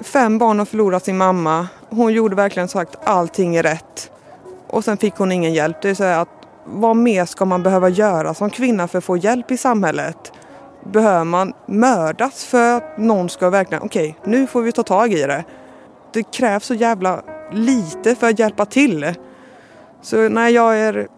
[0.00, 1.68] Fem barn har förlorat sin mamma.
[1.90, 4.10] Hon gjorde verkligen sagt allting är rätt.
[4.68, 5.82] Och sen fick hon ingen hjälp.
[5.82, 6.35] Det är så att
[6.66, 10.32] vad mer ska man behöva göra som kvinna för att få hjälp i samhället?
[10.92, 15.12] Behöver man mördas för att någon ska verkligen, okej, okay, nu får vi ta tag
[15.12, 15.44] i det.
[16.12, 17.22] Det krävs så jävla
[17.52, 19.14] lite för att hjälpa till.
[20.02, 21.08] Så nej, jag är...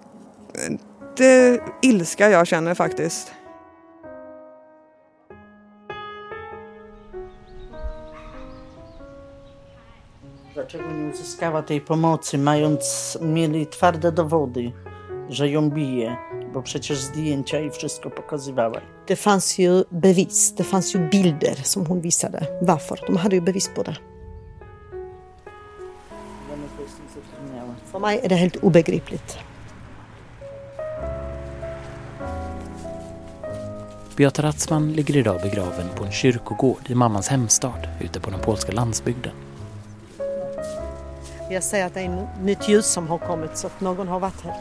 [1.16, 3.32] Det är ilska jag känner faktiskt.
[10.58, 14.72] Dlaczego nie uzyskała tej pomocy, mając, mieli twarde dowody,
[15.28, 16.16] że ją bije,
[16.52, 18.80] bo przecież zdjęcia i wszystko pokazywała.
[19.06, 22.46] Det fanns ju bevis, det fanns ju bilder som hon visade.
[22.62, 23.00] Varför?
[23.06, 23.96] De hade ju bevis på det.
[27.84, 29.38] För mig är det helt obegripligt.
[34.16, 38.72] Beata Ratzman ligger idag begraven på en kyrkogård i mammans hemstad ute på den polska
[38.72, 39.32] landsbygden.
[41.50, 44.40] Jag säger att det är nytt ljus som har kommit så att någon har varit
[44.44, 44.54] här.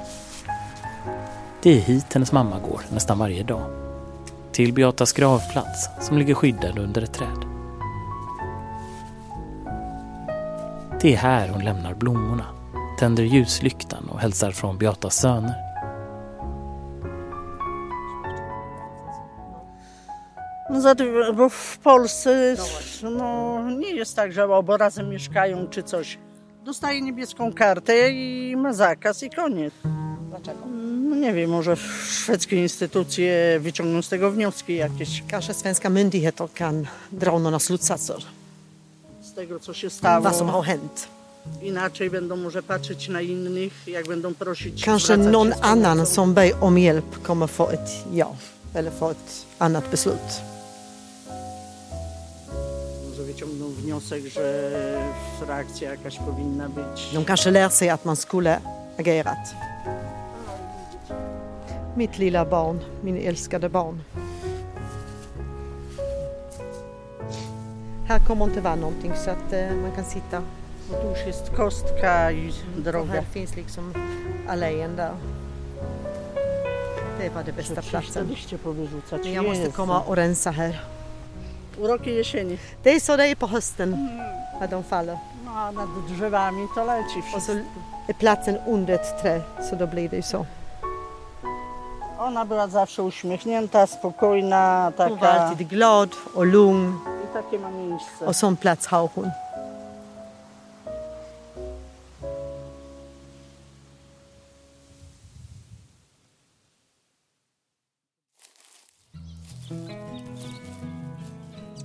[1.62, 3.70] Det är hit hennes mamma går nästan varje dag.
[4.52, 7.46] Till Beatas gravplats som ligger skyddad under ett träd.
[11.02, 12.46] Det är här hon lämnar blommorna,
[13.00, 15.68] tänder ljuslyktan och hälsar från Beatas söner.
[21.34, 22.56] Bo w Polsce
[23.04, 26.18] no, nie jest tak, że obo razem mieszkają czy coś.
[26.68, 29.74] Dostaje niebieską kartę i ma zakaz i koniec.
[30.30, 30.60] Dlaczego?
[31.10, 31.76] No nie wiem, może
[32.10, 35.24] szwedzkie instytucje wyciągną z tego wnioski jakieś.
[35.28, 38.18] Kanske svenska myndigheter kan dra några slutsatser.
[39.22, 40.22] Z tego, co się stało.
[40.22, 41.08] Vad som har hänt.
[41.62, 44.86] Inaczej będą może patrzeć na innych, jak będą prosić.
[44.86, 48.28] Kanske någon annan som ber om hjälp kommer få ett ja
[48.74, 50.57] eller få ett annat beslut.
[53.38, 54.72] Może wyciągną wniosek, że
[55.48, 57.14] reakcja jakaś powinna być.
[57.14, 58.60] De kanske lär sig att man skulle
[59.00, 59.56] agerat.
[61.98, 64.00] Mitt lilla barn, min älskade barn.
[68.08, 70.42] Här kommer inte vara någonting så att eh, man kan sitta.
[71.26, 73.12] Jest kostka i Och droga.
[73.12, 73.94] här finns liksom
[74.48, 75.14] allén där.
[77.20, 78.36] Det var det bästa platsen.
[79.24, 80.97] Men jag måste komma och rensa här.
[81.82, 82.60] Uroki jesieni.
[82.84, 83.92] Det är så det är på hösten
[84.60, 85.18] när de faller.
[85.46, 87.80] No, nad drzewami to leci Och så wszystko.
[88.08, 90.46] är platsen under ett träd så då blir det ju så.
[92.20, 95.32] Ona była zawsze uśmiechnięta, spokojna, Hon var taka...
[95.32, 98.26] alltid glad och lugn I takie ma miejsce.
[98.26, 99.32] och sån plats har hon.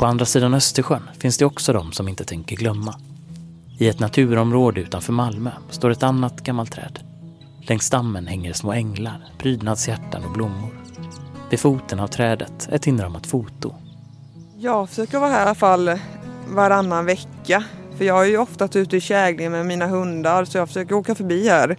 [0.02, 2.94] På andra sidan Östersjön finns det också de som inte tänker glömma.
[3.78, 6.98] I ett naturområde utanför Malmö står ett annat gammalt träd.
[7.60, 10.70] Längs stammen hänger små änglar, prydnadshjärtan och blommor.
[11.50, 13.74] Vid foten av trädet ett inramat foto.
[14.58, 15.98] Jag försöker vara här i alla fall
[16.48, 17.64] varannan vecka.
[17.96, 21.14] För jag är ju ofta ute i Kägling med mina hundar så jag försöker åka
[21.14, 21.76] förbi här.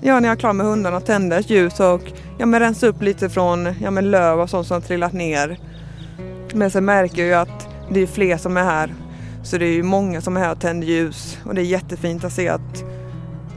[0.00, 2.02] Ja, när jag är klar med hundarna tända ett ljus och
[2.38, 5.71] ja, men rensa upp lite från ja, men löv och sånt som har trillat ner.
[6.54, 8.94] Men sen märker jag ju att det är fler som är här.
[9.44, 12.24] Så det är ju många som är här och tänder ljus och det är jättefint
[12.24, 12.84] att se att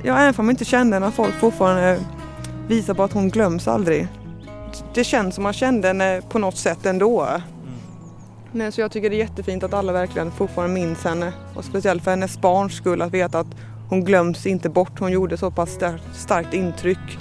[0.03, 1.99] ja, även om man inte kände när folk fortfarande
[2.67, 4.07] visar på att hon glöms aldrig.
[4.93, 7.27] Det känns som man kände henne på något sätt ändå.
[8.51, 11.33] Nej, så jag tycker det är jättefint att alla verkligen fortfarande minns henne.
[11.55, 13.55] Och speciellt för hennes barns skull att veta att
[13.89, 14.99] hon glöms inte bort.
[14.99, 17.19] Hon gjorde så pass starkt, starkt intryck.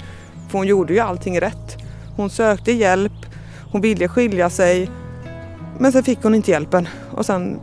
[0.49, 1.77] För hon gjorde ju allting rätt.
[2.15, 3.25] Hon sökte hjälp,
[3.71, 4.89] hon ville skilja sig.
[5.77, 6.87] Men sen fick hon inte hjälpen.
[7.11, 7.59] Och sen,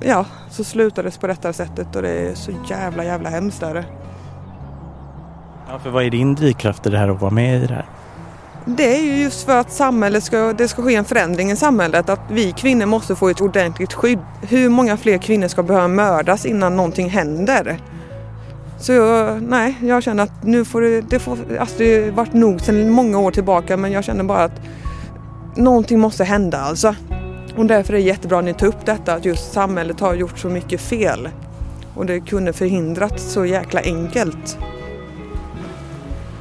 [0.00, 3.84] ja, så slutades på detta sättet och det är så jävla, jävla hemskt är det.
[5.68, 7.86] Ja, för vad är din drivkraft i det här att vara med i det här?
[8.66, 12.08] Det är ju just för att samhället ska, det ska ske en förändring i samhället.
[12.08, 14.18] Att vi kvinnor måste få ett ordentligt skydd.
[14.42, 17.80] Hur många fler kvinnor ska behöva mördas innan någonting händer?
[18.78, 22.32] Så jag, nej, jag känner att nu får det, det får, alltså det har varit
[22.32, 24.60] nog sedan många år tillbaka men jag känner bara att
[25.56, 26.94] någonting måste hända alltså.
[27.56, 30.38] Och därför är det jättebra att ni tar upp detta att just samhället har gjort
[30.38, 31.28] så mycket fel.
[31.94, 34.58] Och det kunde förhindrats så jäkla enkelt.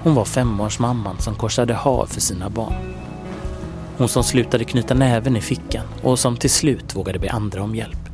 [0.03, 2.73] Hon var femårsmamman som korsade hav för sina barn.
[3.97, 7.75] Hon som slutade knyta näven i fickan och som till slut vågade be andra om
[7.75, 8.09] hjälp.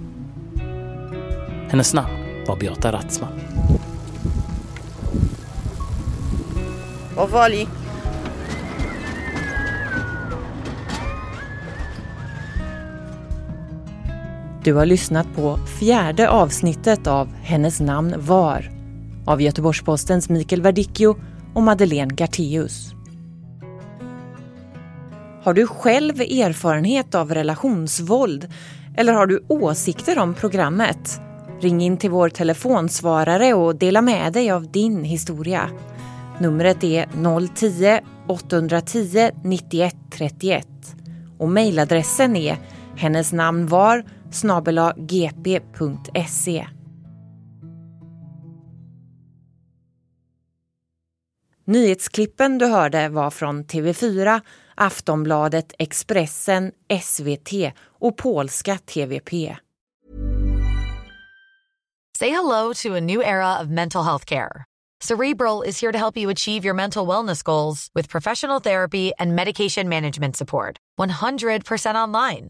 [1.70, 3.40] Hennes namn var Beata Ratzman.
[7.16, 7.68] Powoli.
[14.64, 18.72] Du har lyssnat på fjärde avsnittet av Hennes namn var
[19.26, 21.16] av Göteborgs-Postens Mikael Verdicchio
[21.54, 22.94] och Madeleine Garteus.
[25.44, 28.48] Har du själv erfarenhet av relationsvåld
[28.98, 31.22] eller har du åsikter om programmet?
[31.62, 35.70] Ring in till vår telefonsvarare och dela med dig av din historia.
[36.40, 40.68] Numret är 010-810 91 31
[41.38, 42.58] och mejladressen är
[42.96, 44.04] hennes namn var
[44.96, 46.68] gp.se.
[51.66, 54.42] Nyhetsklippen du hörde var från TV4,
[54.76, 59.32] Aftonbladet, Expressen, SVT och polska TVP.
[62.18, 64.66] Say hello to a new era of mental health care.
[65.00, 69.36] Cerebral is here to help you achieve your mental wellness goals with professional therapy and
[69.36, 70.78] medication management support.
[71.00, 72.50] 100% online.